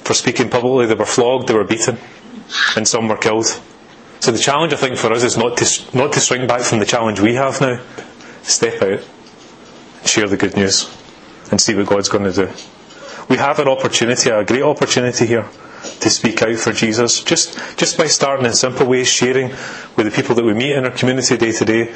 for 0.10 0.15
speaking 0.15 0.49
publicly, 0.49 0.88
they 0.88 0.95
were 0.95 1.06
flogged, 1.06 1.47
they 1.47 1.54
were 1.54 1.63
beaten, 1.63 1.95
and 2.75 2.88
some 2.88 3.08
were 3.08 3.15
killed. 3.15 3.45
So 4.21 4.32
the 4.32 4.39
challenge 4.39 4.73
I 4.73 4.78
think 4.78 4.97
for 4.97 5.13
us 5.13 5.21
is 5.23 5.38
not 5.38 5.56
to 5.58 5.95
not 5.95 6.13
to 6.13 6.19
shrink 6.19 6.47
back 6.47 6.62
from 6.62 6.80
the 6.80 6.86
challenge 6.88 7.19
we 7.19 7.36
have 7.36 7.62
now. 7.62 7.80
Step 8.41 8.82
out, 8.82 9.08
share 10.06 10.28
the 10.28 10.36
good 10.36 10.56
news, 10.56 10.89
and 11.52 11.62
see 11.62 11.75
what 11.75 11.86
God's 11.86 12.10
going 12.10 12.23
to 12.23 12.34
do. 12.34 12.52
We 13.30 13.38
have 13.38 13.60
an 13.60 13.67
opportunity, 13.67 14.32
a 14.32 14.43
great 14.43 14.63
opportunity 14.63 15.28
here, 15.28 15.45
to 15.99 16.10
speak 16.10 16.41
out 16.41 16.56
for 16.56 16.73
Jesus. 16.73 17.23
Just 17.23 17.60
just 17.78 17.95
by 17.95 18.08
starting 18.08 18.47
in 18.47 18.54
simple 18.54 18.88
ways, 18.88 19.08
sharing 19.08 19.49
with 19.95 20.06
the 20.08 20.12
people 20.12 20.34
that 20.34 20.43
we 20.43 20.56
meet 20.56 20.75
in 20.75 20.86
our 20.86 20.91
community 20.91 21.38
day 21.38 21.52
to 21.52 21.65
day, 21.65 21.93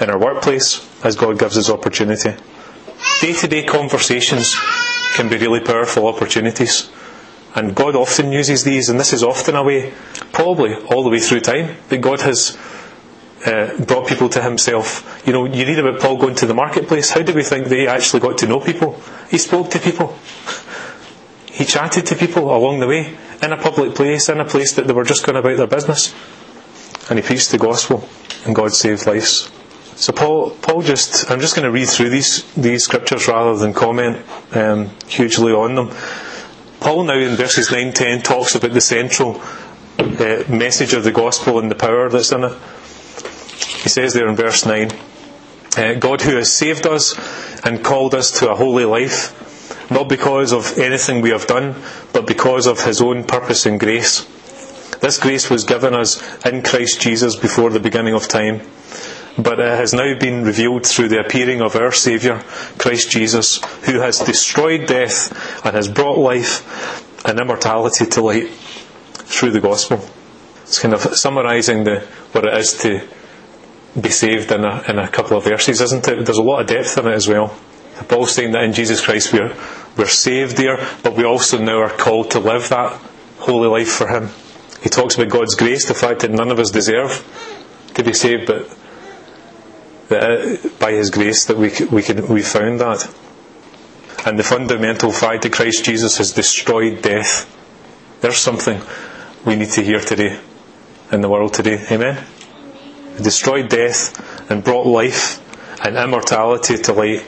in 0.00 0.08
our 0.08 0.20
workplace, 0.20 0.88
as 1.02 1.16
God 1.16 1.36
gives 1.36 1.58
us 1.58 1.68
opportunity. 1.68 2.32
Day 3.20 3.32
to 3.34 3.48
day 3.48 3.64
conversations 3.64 4.54
can 5.14 5.28
be 5.28 5.36
really 5.36 5.60
powerful 5.60 6.06
opportunities. 6.06 6.90
And 7.54 7.74
God 7.74 7.96
often 7.96 8.32
uses 8.32 8.64
these, 8.64 8.88
and 8.88 8.98
this 8.98 9.12
is 9.12 9.22
often 9.22 9.56
a 9.56 9.62
way, 9.62 9.92
probably 10.32 10.74
all 10.74 11.02
the 11.02 11.10
way 11.10 11.18
through 11.18 11.40
time, 11.40 11.76
that 11.88 11.98
God 11.98 12.20
has 12.20 12.56
uh, 13.44 13.76
brought 13.84 14.06
people 14.06 14.28
to 14.30 14.42
Himself. 14.42 15.22
You 15.26 15.32
know, 15.32 15.46
you 15.46 15.66
read 15.66 15.78
about 15.78 16.00
Paul 16.00 16.16
going 16.16 16.36
to 16.36 16.46
the 16.46 16.54
marketplace. 16.54 17.10
How 17.10 17.22
do 17.22 17.34
we 17.34 17.42
think 17.42 17.66
they 17.66 17.88
actually 17.88 18.20
got 18.20 18.38
to 18.38 18.46
know 18.46 18.60
people? 18.60 19.02
He 19.30 19.38
spoke 19.38 19.70
to 19.70 19.78
people. 19.80 20.16
He 21.46 21.64
chatted 21.64 22.06
to 22.06 22.16
people 22.16 22.54
along 22.54 22.80
the 22.80 22.86
way, 22.86 23.16
in 23.42 23.52
a 23.52 23.56
public 23.56 23.94
place, 23.94 24.28
in 24.28 24.40
a 24.40 24.44
place 24.44 24.74
that 24.74 24.86
they 24.86 24.92
were 24.92 25.04
just 25.04 25.26
going 25.26 25.36
about 25.36 25.56
their 25.56 25.66
business. 25.66 26.14
And 27.10 27.18
he 27.18 27.24
preached 27.24 27.50
the 27.50 27.58
gospel, 27.58 28.08
and 28.46 28.54
God 28.54 28.72
saved 28.72 29.06
lives. 29.06 29.50
So 30.00 30.14
Paul, 30.14 30.52
Paul 30.62 30.80
just, 30.80 31.30
I'm 31.30 31.40
just 31.40 31.54
going 31.54 31.66
to 31.66 31.70
read 31.70 31.86
through 31.86 32.08
these, 32.08 32.50
these 32.54 32.84
scriptures 32.84 33.28
rather 33.28 33.54
than 33.58 33.74
comment 33.74 34.24
um, 34.52 34.88
hugely 35.06 35.52
on 35.52 35.74
them. 35.74 35.90
Paul 36.80 37.04
now 37.04 37.18
in 37.18 37.36
verses 37.36 37.70
9 37.70 37.92
10 37.92 38.22
talks 38.22 38.54
about 38.54 38.72
the 38.72 38.80
central 38.80 39.42
uh, 39.98 40.44
message 40.48 40.94
of 40.94 41.04
the 41.04 41.12
gospel 41.12 41.58
and 41.58 41.70
the 41.70 41.74
power 41.74 42.08
that's 42.08 42.32
in 42.32 42.44
it. 42.44 42.52
He 43.82 43.90
says 43.90 44.14
there 44.14 44.26
in 44.26 44.36
verse 44.36 44.64
9 44.64 44.90
uh, 45.76 45.94
God 45.96 46.22
who 46.22 46.36
has 46.36 46.50
saved 46.50 46.86
us 46.86 47.14
and 47.62 47.84
called 47.84 48.14
us 48.14 48.40
to 48.40 48.50
a 48.50 48.56
holy 48.56 48.86
life, 48.86 49.90
not 49.90 50.08
because 50.08 50.54
of 50.54 50.78
anything 50.78 51.20
we 51.20 51.28
have 51.28 51.46
done, 51.46 51.74
but 52.14 52.26
because 52.26 52.66
of 52.66 52.82
his 52.82 53.02
own 53.02 53.24
purpose 53.24 53.66
and 53.66 53.78
grace. 53.78 54.24
This 55.00 55.18
grace 55.18 55.50
was 55.50 55.64
given 55.64 55.92
us 55.92 56.22
in 56.46 56.62
Christ 56.62 57.02
Jesus 57.02 57.36
before 57.36 57.68
the 57.68 57.80
beginning 57.80 58.14
of 58.14 58.28
time 58.28 58.62
but 59.42 59.60
it 59.60 59.78
has 59.78 59.92
now 59.92 60.18
been 60.18 60.44
revealed 60.44 60.86
through 60.86 61.08
the 61.08 61.20
appearing 61.20 61.60
of 61.60 61.76
our 61.76 61.92
Saviour, 61.92 62.42
Christ 62.78 63.10
Jesus, 63.10 63.62
who 63.84 64.00
has 64.00 64.18
destroyed 64.18 64.86
death 64.86 65.30
and 65.64 65.74
has 65.74 65.88
brought 65.88 66.18
life 66.18 67.26
and 67.26 67.38
immortality 67.38 68.06
to 68.06 68.22
light 68.22 68.50
through 68.50 69.50
the 69.50 69.60
gospel. 69.60 70.04
It's 70.62 70.78
kind 70.78 70.94
of 70.94 71.00
summarising 71.00 71.84
what 71.84 72.44
it 72.44 72.54
is 72.54 72.78
to 72.82 73.06
be 74.00 74.10
saved 74.10 74.52
in 74.52 74.64
a, 74.64 74.82
in 74.88 74.98
a 74.98 75.08
couple 75.08 75.36
of 75.36 75.44
verses, 75.44 75.80
isn't 75.80 76.06
it? 76.06 76.24
There's 76.24 76.38
a 76.38 76.42
lot 76.42 76.60
of 76.60 76.66
depth 76.66 76.96
in 76.98 77.06
it 77.06 77.14
as 77.14 77.28
well. 77.28 77.56
Paul's 78.08 78.34
saying 78.34 78.52
that 78.52 78.62
in 78.62 78.72
Jesus 78.72 79.04
Christ 79.04 79.32
we're, 79.32 79.54
we're 79.96 80.06
saved 80.06 80.56
there, 80.56 80.78
but 81.02 81.14
we 81.14 81.24
also 81.24 81.58
now 81.58 81.78
are 81.80 81.90
called 81.90 82.30
to 82.32 82.38
live 82.38 82.68
that 82.70 83.00
holy 83.38 83.68
life 83.68 83.92
for 83.92 84.08
Him. 84.08 84.30
He 84.82 84.88
talks 84.88 85.16
about 85.16 85.28
God's 85.28 85.54
grace, 85.54 85.86
the 85.86 85.94
fact 85.94 86.20
that 86.20 86.30
none 86.30 86.50
of 86.50 86.58
us 86.58 86.70
deserve 86.70 87.24
to 87.94 88.02
be 88.02 88.12
saved, 88.12 88.46
but 88.46 88.74
that 90.10 90.22
uh, 90.22 90.68
by 90.78 90.92
His 90.92 91.10
grace 91.10 91.46
that 91.46 91.56
we 91.56 91.70
we 91.90 92.02
we 92.28 92.42
found 92.42 92.80
that, 92.80 93.08
and 94.26 94.38
the 94.38 94.44
fundamental 94.44 95.10
fact 95.12 95.42
that 95.42 95.52
Christ 95.52 95.84
Jesus 95.84 96.18
has 96.18 96.32
destroyed 96.32 97.00
death. 97.00 97.48
There's 98.20 98.36
something 98.36 98.82
we 99.46 99.56
need 99.56 99.70
to 99.70 99.82
hear 99.82 100.00
today 100.00 100.38
in 101.10 101.22
the 101.22 101.28
world 101.28 101.54
today. 101.54 101.82
Amen. 101.90 102.22
He 103.16 103.22
destroyed 103.22 103.70
death 103.70 104.50
and 104.50 104.62
brought 104.62 104.86
life 104.86 105.40
and 105.82 105.96
immortality 105.96 106.76
to 106.76 106.92
light 106.92 107.22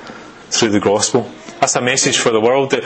through 0.51 0.71
the 0.71 0.81
gospel. 0.81 1.31
That's 1.61 1.77
a 1.77 1.81
message 1.81 2.19
for 2.19 2.31
the 2.31 2.41
world 2.41 2.73
that 2.73 2.85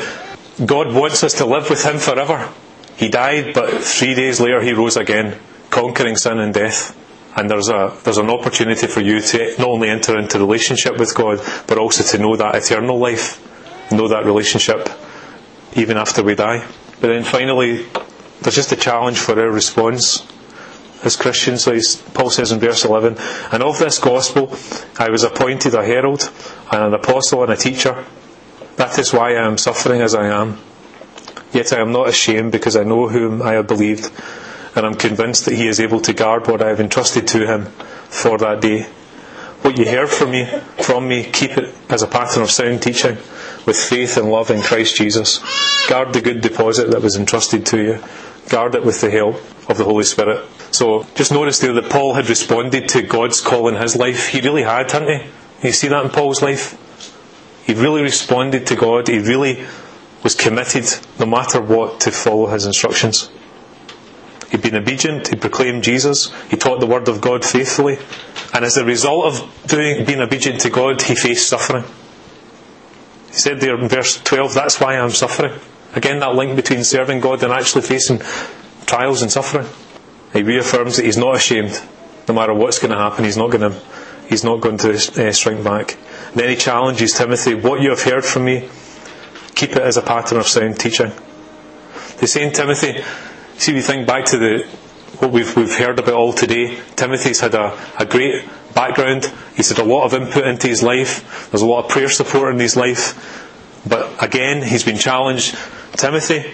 God 0.65 0.95
wants 0.95 1.25
us 1.25 1.35
to 1.35 1.47
live 1.47 1.69
with 1.69 1.85
Him 1.85 1.99
forever. 1.99 2.53
He 2.97 3.09
died, 3.09 3.55
but 3.55 3.83
three 3.83 4.15
days 4.15 4.41
later 4.41 4.61
He 4.61 4.73
rose 4.73 4.97
again, 4.97 5.39
conquering 5.71 6.17
sin 6.17 6.39
and 6.39 6.55
death. 6.55 6.97
And 7.37 7.51
there's 7.51 7.69
a 7.69 7.95
there's 8.03 8.19
an 8.19 8.31
opportunity 8.31 8.87
for 8.87 9.01
you 9.01 9.21
to 9.21 9.55
not 9.59 9.69
only 9.69 9.91
enter 9.91 10.19
into 10.19 10.39
relationship 10.39 10.97
with 10.99 11.15
God, 11.15 11.41
but 11.67 11.77
also 11.77 12.03
to 12.03 12.23
know 12.23 12.35
that 12.37 12.55
eternal 12.55 12.99
life, 12.99 13.41
know 13.93 14.09
that 14.09 14.25
relationship 14.25 14.89
even 15.75 15.99
after 15.99 16.23
we 16.23 16.35
die. 16.35 16.67
But 17.01 17.09
then 17.09 17.25
finally, 17.25 17.85
there's 18.41 18.55
just 18.55 18.73
a 18.73 18.77
challenge 18.77 19.19
for 19.19 19.39
our 19.39 19.51
response 19.51 20.27
as 21.05 21.15
Christians, 21.15 21.69
as 21.69 21.97
Paul 22.15 22.31
says 22.31 22.53
in 22.53 22.59
verse 22.59 22.85
11. 22.85 23.17
And 23.53 23.63
of 23.63 23.79
this 23.79 23.99
gospel 23.99 24.57
I 24.99 25.11
was 25.11 25.23
appointed 25.23 25.75
a 25.75 25.85
herald, 25.85 26.33
and 26.73 26.83
an 26.83 26.95
apostle, 26.95 27.43
and 27.43 27.53
a 27.53 27.57
teacher. 27.57 28.05
That 28.77 28.99
is 28.99 29.13
why 29.13 29.35
I 29.35 29.47
am 29.47 29.59
suffering 29.59 30.01
as 30.01 30.15
I 30.15 30.29
am. 30.29 30.59
Yet 31.53 31.73
I 31.73 31.81
am 31.81 31.93
not 31.93 32.09
ashamed, 32.09 32.53
because 32.53 32.77
I 32.77 32.83
know 32.83 33.09
whom 33.09 33.43
I 33.43 33.53
have 33.53 33.67
believed 33.67 34.11
and 34.77 34.87
I'm 34.87 34.95
convinced 34.95 35.47
that 35.47 35.55
He 35.55 35.67
is 35.67 35.81
able 35.81 36.01
to 36.03 36.13
guard 36.13 36.47
what 36.47 36.63
I 36.63 36.69
have 36.69 36.81
entrusted 36.81 37.27
to 37.29 37.47
Him 37.47 37.65
for 38.09 38.39
that 38.39 38.61
day. 38.61 38.83
What 39.63 39.79
you 39.79 39.85
hear 39.85 40.07
from 40.07 40.31
me, 40.31 40.47
from 40.83 41.09
me, 41.09 41.25
keep 41.25 41.53
it 41.53 41.75
as 41.89 42.03
a 42.03 42.07
pattern 42.07 42.43
of 42.43 42.51
sound 42.51 42.83
teaching, 42.83 43.17
with 43.67 43.77
faith 43.77 44.17
and 44.17 44.31
love 44.31 44.51
in 44.51 44.63
Christ 44.63 44.97
Jesus. 44.97 45.41
Guard 45.89 46.13
the 46.13 46.21
good 46.21 46.41
deposit 46.41 46.91
that 46.91 47.03
was 47.03 47.17
entrusted 47.17 47.67
to 47.67 47.83
you. 47.83 47.99
Guard 48.49 48.75
it 48.75 48.85
with 48.85 49.01
the 49.01 49.11
help 49.11 49.37
of 49.69 49.79
the 49.79 49.85
Holy 49.85 50.05
Spirit. 50.05 50.47
So 50.71 51.07
just 51.15 51.33
notice 51.33 51.59
there 51.59 51.73
that 51.73 51.91
Paul 51.91 52.15
had 52.15 52.29
responded 52.29 52.89
to 52.91 53.03
God's 53.03 53.41
call 53.41 53.69
in 53.69 53.75
his 53.75 53.97
life. 53.97 54.29
He 54.29 54.41
really 54.41 54.63
had, 54.63 54.93
hadn't 54.93 55.21
he? 55.63 55.69
You 55.69 55.73
see 55.73 55.89
that 55.89 56.05
in 56.05 56.11
Paul's 56.11 56.43
life? 56.43 56.77
He 57.67 57.75
really 57.75 58.03
responded 58.03 58.67
to 58.69 58.77
God. 58.77 59.09
He 59.09 59.19
really 59.19 59.65
was 60.23 60.35
committed, 60.35 60.85
no 61.19 61.27
matter 61.27 61.61
what, 61.61 62.01
to 62.01 62.13
follow 62.13 62.47
his 62.47 62.67
instructions. 62.67 63.31
He'd 64.57 64.63
been 64.63 64.77
obedient, 64.77 65.29
he 65.29 65.37
proclaimed 65.37 65.85
Jesus, 65.85 66.33
he 66.49 66.57
taught 66.57 66.81
the 66.81 66.87
word 66.87 67.09
of 67.09 67.21
God 67.21 67.45
faithfully, 67.45 67.99
and 68.55 68.65
as 68.65 68.79
a 68.79 68.87
result 68.87 69.27
of 69.27 69.67
doing, 69.67 70.07
being 70.07 70.23
obedient 70.23 70.63
to 70.63 70.71
God, 70.71 71.03
he 71.03 71.15
faced 71.15 71.47
suffering. 71.47 71.85
He 73.27 73.35
said 73.35 73.61
there 73.61 73.79
in 73.79 73.87
verse 73.87 74.19
12, 74.23 74.55
That's 74.55 74.81
why 74.81 74.97
I'm 74.97 75.11
suffering. 75.11 75.53
Again, 75.95 76.21
that 76.21 76.35
link 76.35 76.57
between 76.57 76.85
serving 76.85 77.21
God 77.21 77.43
and 77.43 77.53
actually 77.53 77.83
facing 77.83 78.23
trials 78.87 79.21
and 79.21 79.31
suffering. 79.31 79.67
He 80.33 80.43
reaffirms 80.43 80.97
that 80.97 81.05
he's 81.05 81.19
not 81.19 81.37
ashamed, 81.37 81.79
no 82.27 82.33
matter 82.33 82.55
what's 82.55 82.79
going 82.79 82.93
to 82.93 82.99
happen, 82.99 83.27
he's 83.27 83.37
not 83.37 83.51
going 83.51 83.71
to, 83.73 83.79
he's 84.27 84.43
not 84.43 84.63
going 84.63 84.79
to 84.79 84.95
uh, 84.95 85.33
shrink 85.33 85.63
back. 85.63 85.99
then 86.35 86.49
he 86.49 86.57
challenges 86.57 87.13
Timothy, 87.13 87.53
What 87.53 87.83
you 87.83 87.91
have 87.91 88.03
heard 88.03 88.25
from 88.25 88.47
me, 88.47 88.71
keep 89.55 89.73
it 89.73 89.83
as 89.83 89.99
a 89.99 90.03
pattern 90.03 90.39
of 90.39 90.47
sound 90.47 90.81
teaching. 90.81 91.13
The 92.21 92.27
same 92.27 92.53
Timothy, 92.53 93.05
see, 93.59 93.75
we 93.75 93.81
think 93.81 94.07
back 94.07 94.27
to 94.27 94.39
the 94.39 94.67
what 95.19 95.33
we've, 95.33 95.57
we've 95.57 95.77
heard 95.77 95.99
about 95.99 96.15
all 96.15 96.33
today. 96.33 96.79
Timothy's 96.95 97.41
had 97.41 97.55
a, 97.55 97.79
a 97.99 98.05
great 98.05 98.45
background. 98.75 99.33
He's 99.57 99.71
had 99.71 99.79
a 99.79 99.85
lot 99.85 100.05
of 100.05 100.15
input 100.15 100.47
into 100.47 100.69
his 100.69 100.83
life. 100.83 101.51
There's 101.51 101.63
a 101.63 101.67
lot 101.67 101.85
of 101.85 101.91
prayer 101.91 102.11
support 102.11 102.53
in 102.53 102.61
his 102.61 102.77
life. 102.77 103.83
But 103.89 104.23
again, 104.23 104.63
he's 104.63 104.85
been 104.85 104.99
challenged. 104.99 105.57
Timothy, 105.93 106.53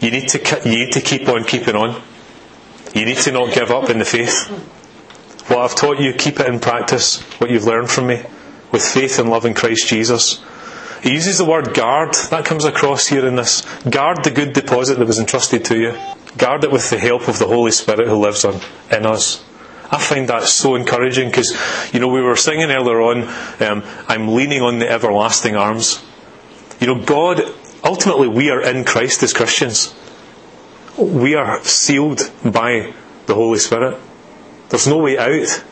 you 0.00 0.10
need 0.10 0.28
to, 0.28 0.60
you 0.64 0.84
need 0.84 0.92
to 0.92 1.00
keep 1.00 1.28
on 1.28 1.44
keeping 1.44 1.74
on. 1.74 2.00
You 2.94 3.04
need 3.04 3.18
to 3.18 3.32
not 3.32 3.52
give 3.52 3.70
up 3.70 3.90
in 3.90 3.98
the 3.98 4.04
faith. 4.04 4.46
What 5.48 5.58
I've 5.58 5.74
taught 5.74 6.00
you, 6.00 6.12
keep 6.12 6.38
it 6.40 6.46
in 6.46 6.60
practice, 6.60 7.20
what 7.40 7.50
you've 7.50 7.64
learned 7.64 7.90
from 7.90 8.08
me, 8.08 8.22
with 8.72 8.84
faith 8.84 9.18
and 9.18 9.30
love 9.30 9.44
in 9.44 9.54
Christ 9.54 9.88
Jesus. 9.88 10.42
He 11.06 11.12
uses 11.12 11.38
the 11.38 11.44
word 11.44 11.72
guard. 11.72 12.14
That 12.30 12.44
comes 12.44 12.64
across 12.64 13.06
here 13.06 13.24
in 13.28 13.36
this. 13.36 13.62
Guard 13.88 14.24
the 14.24 14.32
good 14.32 14.54
deposit 14.54 14.98
that 14.98 15.06
was 15.06 15.20
entrusted 15.20 15.64
to 15.66 15.78
you. 15.78 15.96
Guard 16.36 16.64
it 16.64 16.72
with 16.72 16.90
the 16.90 16.98
help 16.98 17.28
of 17.28 17.38
the 17.38 17.46
Holy 17.46 17.70
Spirit 17.70 18.08
who 18.08 18.16
lives 18.16 18.44
on, 18.44 18.60
in 18.90 19.06
us. 19.06 19.44
I 19.88 19.98
find 19.98 20.28
that 20.28 20.42
so 20.42 20.74
encouraging 20.74 21.28
because, 21.28 21.56
you 21.94 22.00
know, 22.00 22.08
we 22.08 22.22
were 22.22 22.34
singing 22.34 22.72
earlier 22.72 23.00
on, 23.02 23.22
um, 23.62 23.84
I'm 24.08 24.34
leaning 24.34 24.62
on 24.62 24.80
the 24.80 24.90
everlasting 24.90 25.54
arms. 25.54 26.04
You 26.80 26.88
know, 26.88 27.00
God, 27.04 27.54
ultimately, 27.84 28.26
we 28.26 28.50
are 28.50 28.60
in 28.60 28.84
Christ 28.84 29.22
as 29.22 29.32
Christians. 29.32 29.94
We 30.98 31.36
are 31.36 31.62
sealed 31.62 32.32
by 32.44 32.94
the 33.26 33.34
Holy 33.34 33.60
Spirit. 33.60 33.96
There's 34.70 34.88
no 34.88 34.98
way 34.98 35.18
out. 35.18 35.62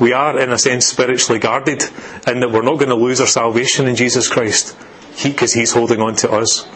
We 0.00 0.12
are, 0.12 0.38
in 0.38 0.50
a 0.50 0.58
sense, 0.58 0.86
spiritually 0.86 1.38
guarded 1.38 1.84
in 2.26 2.40
that 2.40 2.50
we're 2.50 2.62
not 2.62 2.78
going 2.78 2.88
to 2.88 2.96
lose 2.96 3.20
our 3.20 3.26
salvation 3.26 3.86
in 3.86 3.96
Jesus 3.96 4.28
Christ 4.28 4.76
because 5.22 5.52
he, 5.52 5.60
He's 5.60 5.72
holding 5.72 6.00
on 6.00 6.16
to 6.16 6.30
us 6.32 6.66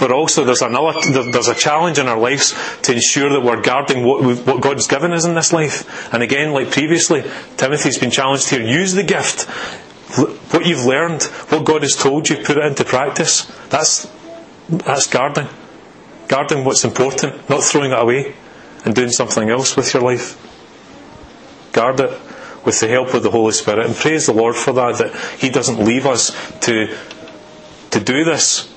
but 0.00 0.10
also 0.10 0.44
there's 0.44 0.62
another 0.62 0.98
there's 1.30 1.48
a 1.48 1.54
challenge 1.54 1.98
in 1.98 2.08
our 2.08 2.18
lives 2.18 2.54
to 2.82 2.94
ensure 2.94 3.28
that 3.30 3.42
we're 3.42 3.60
guarding 3.60 4.04
what, 4.04 4.22
what 4.46 4.62
God's 4.62 4.86
given 4.86 5.12
us 5.12 5.26
in 5.26 5.34
this 5.34 5.52
life. 5.52 6.12
And 6.12 6.22
again, 6.22 6.52
like 6.52 6.70
previously, 6.70 7.22
Timothy's 7.58 7.98
been 7.98 8.10
challenged 8.10 8.48
here. 8.48 8.62
Use 8.62 8.94
the 8.94 9.02
gift, 9.02 9.44
what 10.52 10.64
you've 10.64 10.86
learned, 10.86 11.22
what 11.50 11.64
God 11.64 11.82
has 11.82 11.94
told 11.94 12.28
you, 12.30 12.36
put 12.36 12.56
it 12.56 12.64
into 12.64 12.84
practice. 12.84 13.44
That's 13.68 14.10
that's 14.68 15.06
guarding, 15.06 15.48
guarding 16.28 16.64
what's 16.64 16.84
important, 16.84 17.48
not 17.50 17.62
throwing 17.62 17.92
it 17.92 17.98
away 17.98 18.34
and 18.84 18.94
doing 18.94 19.10
something 19.10 19.50
else 19.50 19.76
with 19.76 19.92
your 19.92 20.02
life. 20.02 20.38
Guard 21.72 22.00
it 22.00 22.29
with 22.64 22.80
the 22.80 22.88
help 22.88 23.14
of 23.14 23.22
the 23.22 23.30
Holy 23.30 23.52
Spirit, 23.52 23.86
and 23.86 23.94
praise 23.94 24.26
the 24.26 24.32
Lord 24.32 24.56
for 24.56 24.72
that. 24.72 24.98
That 24.98 25.14
He 25.38 25.50
doesn't 25.50 25.84
leave 25.84 26.06
us 26.06 26.30
to 26.60 26.96
to 27.90 28.00
do 28.00 28.24
this 28.24 28.72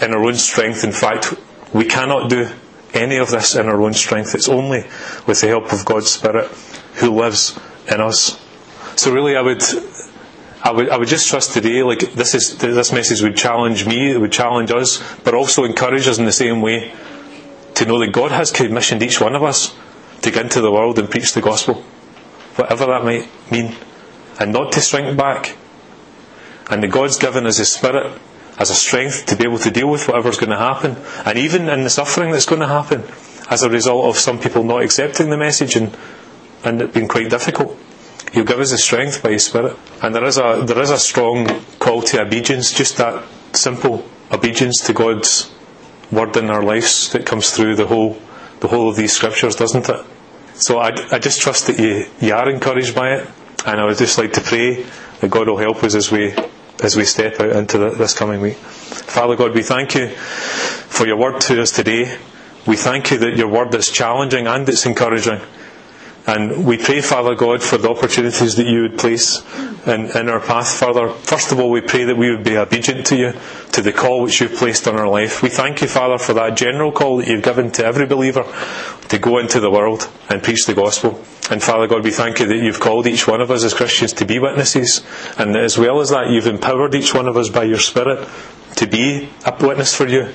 in 0.00 0.12
our 0.12 0.22
own 0.22 0.34
strength. 0.34 0.84
In 0.84 0.92
fact, 0.92 1.34
we 1.72 1.84
cannot 1.84 2.30
do 2.30 2.48
any 2.94 3.16
of 3.16 3.30
this 3.30 3.54
in 3.54 3.66
our 3.66 3.80
own 3.80 3.94
strength. 3.94 4.34
It's 4.34 4.48
only 4.48 4.84
with 5.26 5.40
the 5.40 5.48
help 5.48 5.72
of 5.72 5.84
God's 5.84 6.10
Spirit 6.10 6.50
who 6.96 7.10
lives 7.10 7.58
in 7.90 8.00
us. 8.00 8.40
So 8.96 9.12
really, 9.12 9.36
I 9.36 9.42
would, 9.42 9.62
I 10.62 10.72
would, 10.72 10.88
I 10.88 10.96
would 10.96 11.08
just 11.08 11.28
trust 11.28 11.52
today. 11.52 11.82
Like 11.82 12.00
this 12.14 12.34
is 12.34 12.56
this 12.58 12.92
message 12.92 13.22
would 13.22 13.36
challenge 13.36 13.86
me. 13.86 14.12
It 14.12 14.20
would 14.20 14.32
challenge 14.32 14.70
us, 14.70 15.02
but 15.24 15.34
also 15.34 15.64
encourage 15.64 16.08
us 16.08 16.18
in 16.18 16.24
the 16.24 16.32
same 16.32 16.60
way 16.60 16.92
to 17.74 17.84
know 17.84 17.98
that 18.00 18.12
God 18.12 18.32
has 18.32 18.50
commissioned 18.50 19.02
each 19.02 19.20
one 19.20 19.34
of 19.34 19.42
us 19.42 19.76
to 20.22 20.30
go 20.30 20.40
into 20.40 20.62
the 20.62 20.72
world 20.72 20.98
and 20.98 21.10
preach 21.10 21.34
the 21.34 21.42
gospel, 21.42 21.84
whatever 22.56 22.86
that 22.86 23.04
might 23.04 23.28
mean, 23.50 23.76
and 24.40 24.52
not 24.52 24.72
to 24.72 24.80
shrink 24.80 25.16
back. 25.16 25.56
And 26.68 26.82
the 26.82 26.88
God's 26.88 27.18
given 27.18 27.46
us 27.46 27.58
His 27.58 27.72
Spirit 27.72 28.18
as 28.58 28.70
a 28.70 28.74
strength 28.74 29.26
to 29.26 29.36
be 29.36 29.44
able 29.44 29.58
to 29.58 29.70
deal 29.70 29.90
with 29.90 30.08
whatever's 30.08 30.38
going 30.38 30.50
to 30.50 30.58
happen, 30.58 30.96
and 31.24 31.38
even 31.38 31.68
in 31.68 31.84
the 31.84 31.90
suffering 31.90 32.32
that's 32.32 32.46
going 32.46 32.60
to 32.60 32.66
happen 32.66 33.04
as 33.48 33.62
a 33.62 33.70
result 33.70 34.06
of 34.06 34.16
some 34.16 34.40
people 34.40 34.64
not 34.64 34.82
accepting 34.82 35.30
the 35.30 35.36
message 35.36 35.76
and, 35.76 35.96
and 36.64 36.82
it 36.82 36.92
being 36.92 37.08
quite 37.08 37.30
difficult. 37.30 37.78
He'll 38.32 38.44
give 38.44 38.58
us 38.58 38.70
the 38.70 38.78
strength 38.78 39.22
by 39.22 39.32
His 39.32 39.46
Spirit. 39.46 39.76
And 40.02 40.14
there 40.14 40.24
is 40.24 40.38
a 40.38 40.62
there 40.66 40.80
is 40.80 40.90
a 40.90 40.98
strong 40.98 41.46
call 41.78 42.02
to 42.02 42.22
obedience, 42.22 42.72
just 42.72 42.96
that 42.96 43.24
simple 43.52 44.04
obedience 44.32 44.80
to 44.86 44.92
God's 44.92 45.50
word 46.10 46.36
in 46.36 46.50
our 46.50 46.62
lives 46.62 47.12
that 47.12 47.24
comes 47.24 47.50
through 47.50 47.76
the 47.76 47.86
whole 47.86 48.20
the 48.60 48.68
whole 48.68 48.88
of 48.88 48.96
these 48.96 49.12
scriptures, 49.12 49.54
doesn't 49.54 49.88
it? 49.88 50.04
So 50.56 50.78
I, 50.78 50.88
I 51.12 51.18
just 51.18 51.40
trust 51.40 51.66
that 51.66 51.78
you, 51.78 52.06
you 52.20 52.34
are 52.34 52.48
encouraged 52.48 52.94
by 52.94 53.14
it, 53.16 53.28
and 53.66 53.80
I 53.80 53.84
would 53.84 53.98
just 53.98 54.16
like 54.16 54.32
to 54.34 54.40
pray 54.40 54.86
that 55.20 55.30
God 55.30 55.48
will 55.48 55.58
help 55.58 55.82
us 55.84 55.94
as 55.94 56.10
we 56.10 56.34
as 56.82 56.94
we 56.96 57.04
step 57.04 57.40
out 57.40 57.50
into 57.56 57.78
the, 57.78 57.90
this 57.90 58.14
coming 58.14 58.40
week. 58.40 58.56
Father 58.56 59.34
God, 59.36 59.54
we 59.54 59.62
thank 59.62 59.94
you 59.94 60.08
for 60.08 61.06
your 61.06 61.16
word 61.16 61.40
to 61.42 61.62
us 61.62 61.70
today. 61.72 62.18
We 62.66 62.76
thank 62.76 63.10
you 63.10 63.18
that 63.18 63.36
your 63.36 63.48
word 63.48 63.74
is 63.74 63.90
challenging 63.90 64.46
and 64.46 64.68
it's 64.68 64.84
encouraging. 64.84 65.40
And 66.26 66.66
we 66.66 66.76
pray, 66.76 67.00
Father 67.02 67.36
God, 67.36 67.62
for 67.62 67.78
the 67.78 67.88
opportunities 67.88 68.56
that 68.56 68.66
you 68.66 68.82
would 68.82 68.98
place 68.98 69.44
in, 69.86 70.10
in 70.16 70.28
our 70.28 70.40
path, 70.40 70.68
Father. 70.68 71.10
First 71.10 71.52
of 71.52 71.60
all, 71.60 71.70
we 71.70 71.80
pray 71.80 72.02
that 72.04 72.16
we 72.16 72.30
would 72.34 72.42
be 72.42 72.56
obedient 72.56 73.06
to 73.06 73.16
you, 73.16 73.32
to 73.72 73.80
the 73.80 73.92
call 73.92 74.22
which 74.22 74.40
you've 74.40 74.54
placed 74.54 74.88
on 74.88 74.96
our 74.96 75.08
life. 75.08 75.40
We 75.40 75.50
thank 75.50 75.82
you, 75.82 75.86
Father, 75.86 76.18
for 76.18 76.32
that 76.34 76.56
general 76.56 76.90
call 76.90 77.18
that 77.18 77.28
you've 77.28 77.44
given 77.44 77.70
to 77.72 77.84
every 77.84 78.06
believer 78.06 78.44
to 79.08 79.18
go 79.18 79.38
into 79.38 79.60
the 79.60 79.70
world 79.70 80.10
and 80.28 80.42
preach 80.42 80.66
the 80.66 80.74
gospel. 80.74 81.22
And 81.48 81.62
Father 81.62 81.86
God, 81.86 82.02
we 82.02 82.10
thank 82.10 82.40
you 82.40 82.46
that 82.46 82.56
you've 82.56 82.80
called 82.80 83.06
each 83.06 83.28
one 83.28 83.40
of 83.40 83.52
us 83.52 83.62
as 83.62 83.72
Christians 83.72 84.12
to 84.14 84.24
be 84.24 84.40
witnesses, 84.40 85.06
and 85.38 85.56
as 85.56 85.78
well 85.78 86.00
as 86.00 86.10
that, 86.10 86.30
you've 86.30 86.48
empowered 86.48 86.96
each 86.96 87.14
one 87.14 87.28
of 87.28 87.36
us 87.36 87.48
by 87.48 87.62
your 87.62 87.78
Spirit 87.78 88.28
to 88.74 88.86
be 88.88 89.28
a 89.44 89.56
witness 89.64 89.94
for 89.94 90.08
you. 90.08 90.34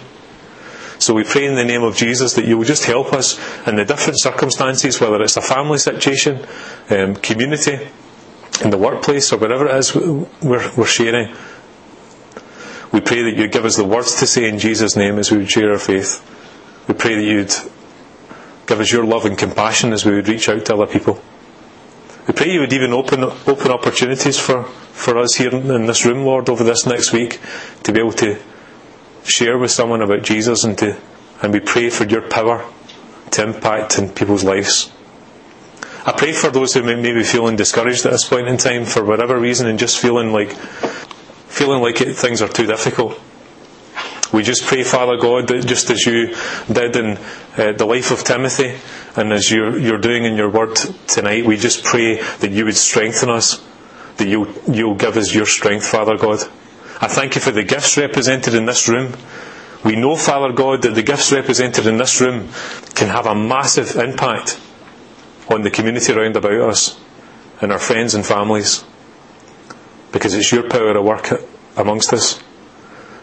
So 1.01 1.15
we 1.15 1.23
pray 1.23 1.45
in 1.45 1.55
the 1.55 1.65
name 1.65 1.81
of 1.81 1.95
Jesus 1.95 2.33
that 2.35 2.45
you 2.45 2.59
will 2.59 2.63
just 2.63 2.85
help 2.85 3.11
us 3.11 3.39
in 3.67 3.75
the 3.75 3.83
different 3.83 4.21
circumstances, 4.21 5.01
whether 5.01 5.19
it's 5.23 5.35
a 5.35 5.41
family 5.41 5.79
situation, 5.79 6.45
um, 6.91 7.15
community, 7.15 7.87
in 8.63 8.69
the 8.69 8.77
workplace, 8.77 9.33
or 9.33 9.39
whatever 9.39 9.65
it 9.65 9.75
is 9.77 9.95
we're, 9.95 10.71
we're 10.77 10.85
sharing. 10.85 11.35
We 12.91 13.01
pray 13.01 13.23
that 13.23 13.35
you 13.35 13.47
give 13.47 13.65
us 13.65 13.77
the 13.77 13.83
words 13.83 14.19
to 14.19 14.27
say 14.27 14.47
in 14.47 14.59
Jesus' 14.59 14.95
name 14.95 15.17
as 15.17 15.31
we 15.31 15.39
would 15.39 15.49
share 15.49 15.71
our 15.71 15.79
faith. 15.79 16.23
We 16.87 16.93
pray 16.93 17.15
that 17.15 17.23
you'd 17.23 17.71
give 18.67 18.79
us 18.79 18.91
your 18.91 19.03
love 19.03 19.25
and 19.25 19.35
compassion 19.35 19.93
as 19.93 20.05
we 20.05 20.13
would 20.13 20.27
reach 20.27 20.49
out 20.49 20.65
to 20.65 20.75
other 20.75 20.85
people. 20.85 21.19
We 22.27 22.35
pray 22.35 22.51
you 22.51 22.59
would 22.59 22.73
even 22.73 22.93
open 22.93 23.23
open 23.23 23.71
opportunities 23.71 24.37
for, 24.37 24.65
for 24.65 25.17
us 25.17 25.33
here 25.33 25.49
in 25.49 25.87
this 25.87 26.05
room, 26.05 26.27
Lord, 26.27 26.47
over 26.47 26.63
this 26.63 26.85
next 26.85 27.11
week 27.11 27.39
to 27.81 27.91
be 27.91 27.99
able 27.99 28.13
to 28.13 28.39
share 29.23 29.57
with 29.57 29.71
someone 29.71 30.01
about 30.01 30.23
Jesus 30.23 30.63
and 30.63 30.77
to 30.79 30.97
and 31.41 31.53
we 31.53 31.59
pray 31.59 31.89
for 31.89 32.05
your 32.05 32.21
power 32.21 32.63
to 33.31 33.43
impact 33.43 33.97
in 33.97 34.09
people's 34.09 34.43
lives. 34.43 34.91
I 36.05 36.11
pray 36.11 36.33
for 36.33 36.49
those 36.49 36.73
who 36.73 36.83
may, 36.83 36.95
may 36.95 37.13
be 37.13 37.23
feeling 37.23 37.55
discouraged 37.55 38.05
at 38.05 38.11
this 38.11 38.27
point 38.27 38.47
in 38.47 38.57
time 38.57 38.85
for 38.85 39.03
whatever 39.03 39.39
reason 39.39 39.67
and 39.67 39.79
just 39.79 39.99
feeling 39.99 40.31
like 40.31 40.53
feeling 40.53 41.81
like 41.81 42.01
it, 42.01 42.15
things 42.15 42.41
are 42.41 42.47
too 42.47 42.65
difficult. 42.65 43.19
We 44.33 44.43
just 44.43 44.63
pray, 44.63 44.83
Father 44.83 45.17
God, 45.17 45.49
that 45.49 45.67
just 45.67 45.89
as 45.89 46.05
you 46.05 46.35
did 46.71 46.95
in 46.95 47.17
uh, 47.57 47.73
the 47.73 47.85
life 47.85 48.11
of 48.11 48.23
Timothy 48.23 48.77
and 49.17 49.33
as 49.33 49.51
you're, 49.51 49.77
you're 49.77 49.97
doing 49.97 50.23
in 50.23 50.37
your 50.37 50.49
word 50.49 50.75
tonight, 51.07 51.45
we 51.45 51.57
just 51.57 51.83
pray 51.83 52.15
that 52.15 52.49
you 52.49 52.63
would 52.63 52.77
strengthen 52.77 53.29
us, 53.29 53.61
that 54.17 54.27
you'll, 54.27 54.47
you'll 54.71 54.95
give 54.95 55.17
us 55.17 55.35
your 55.35 55.45
strength, 55.45 55.85
Father 55.85 56.17
God. 56.17 56.39
I 57.03 57.07
thank 57.07 57.33
you 57.33 57.41
for 57.41 57.49
the 57.49 57.63
gifts 57.63 57.97
represented 57.97 58.53
in 58.53 58.67
this 58.67 58.87
room. 58.87 59.13
We 59.83 59.95
know, 59.95 60.15
Father 60.15 60.53
God, 60.53 60.83
that 60.83 60.93
the 60.93 61.01
gifts 61.01 61.31
represented 61.31 61.87
in 61.87 61.97
this 61.97 62.21
room 62.21 62.49
can 62.93 63.07
have 63.07 63.25
a 63.25 63.33
massive 63.33 63.95
impact 63.95 64.59
on 65.49 65.63
the 65.63 65.71
community 65.71 66.13
around 66.13 66.35
about 66.35 66.53
us 66.69 66.99
and 67.59 67.71
our 67.71 67.79
friends 67.79 68.13
and 68.13 68.23
families 68.23 68.85
because 70.11 70.35
it's 70.35 70.51
your 70.51 70.69
power 70.69 70.91
at 70.95 71.03
work 71.03 71.41
amongst 71.75 72.13
us. 72.13 72.39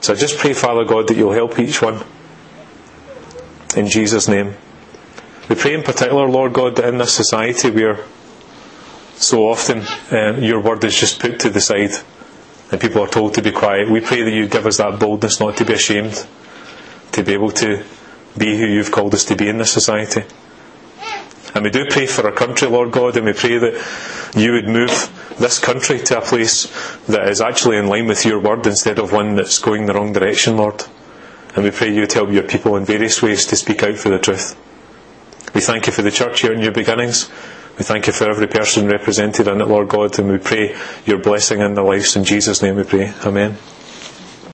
So 0.00 0.12
I 0.12 0.16
just 0.16 0.38
pray, 0.38 0.54
Father 0.54 0.84
God, 0.84 1.06
that 1.06 1.16
you'll 1.16 1.32
help 1.32 1.56
each 1.60 1.80
one. 1.80 2.02
In 3.76 3.86
Jesus' 3.88 4.26
name. 4.26 4.56
We 5.48 5.54
pray 5.54 5.74
in 5.74 5.84
particular, 5.84 6.26
Lord 6.28 6.52
God, 6.52 6.74
that 6.76 6.88
in 6.88 6.98
this 6.98 7.14
society 7.14 7.70
where 7.70 8.04
so 9.14 9.48
often 9.48 9.82
uh, 10.10 10.36
your 10.40 10.60
word 10.60 10.82
is 10.82 10.98
just 10.98 11.20
put 11.20 11.38
to 11.40 11.50
the 11.50 11.60
side 11.60 11.92
and 12.70 12.80
people 12.80 13.02
are 13.02 13.08
told 13.08 13.34
to 13.34 13.42
be 13.42 13.52
quiet, 13.52 13.90
we 13.90 14.00
pray 14.00 14.22
that 14.22 14.32
you 14.32 14.46
give 14.48 14.66
us 14.66 14.76
that 14.78 14.98
boldness 14.98 15.40
not 15.40 15.56
to 15.56 15.64
be 15.64 15.72
ashamed, 15.72 16.26
to 17.12 17.22
be 17.22 17.32
able 17.32 17.50
to 17.52 17.84
be 18.36 18.56
who 18.56 18.66
you've 18.66 18.92
called 18.92 19.14
us 19.14 19.24
to 19.26 19.36
be 19.36 19.48
in 19.48 19.58
this 19.58 19.72
society. 19.72 20.22
And 21.54 21.64
we 21.64 21.70
do 21.70 21.86
pray 21.88 22.06
for 22.06 22.26
our 22.26 22.32
country, 22.32 22.68
Lord 22.68 22.92
God, 22.92 23.16
and 23.16 23.26
we 23.26 23.32
pray 23.32 23.58
that 23.58 24.32
you 24.36 24.52
would 24.52 24.68
move 24.68 24.90
this 25.38 25.58
country 25.58 25.98
to 25.98 26.18
a 26.18 26.20
place 26.20 26.66
that 27.06 27.28
is 27.28 27.40
actually 27.40 27.78
in 27.78 27.86
line 27.86 28.06
with 28.06 28.24
your 28.26 28.40
word 28.40 28.66
instead 28.66 28.98
of 28.98 29.12
one 29.12 29.34
that's 29.34 29.58
going 29.58 29.86
the 29.86 29.94
wrong 29.94 30.12
direction, 30.12 30.56
Lord. 30.56 30.84
And 31.54 31.64
we 31.64 31.70
pray 31.70 31.92
you 31.92 32.02
would 32.02 32.12
help 32.12 32.30
your 32.30 32.42
people 32.42 32.76
in 32.76 32.84
various 32.84 33.22
ways 33.22 33.46
to 33.46 33.56
speak 33.56 33.82
out 33.82 33.96
for 33.96 34.10
the 34.10 34.18
truth. 34.18 34.56
We 35.54 35.62
thank 35.62 35.86
you 35.86 35.92
for 35.92 36.02
the 36.02 36.10
church 36.10 36.42
here 36.42 36.52
in 36.52 36.60
your 36.60 36.72
beginnings. 36.72 37.30
We 37.78 37.84
thank 37.84 38.08
you 38.08 38.12
for 38.12 38.28
every 38.28 38.48
person 38.48 38.88
represented 38.88 39.46
in 39.46 39.60
it, 39.60 39.68
Lord 39.68 39.88
God, 39.88 40.18
and 40.18 40.28
we 40.28 40.38
pray 40.38 40.76
your 41.06 41.18
blessing 41.18 41.60
in 41.60 41.74
their 41.74 41.84
lives. 41.84 42.16
In 42.16 42.24
Jesus' 42.24 42.60
name 42.60 42.74
we 42.74 42.82
pray. 42.82 43.12
Amen. 43.24 43.56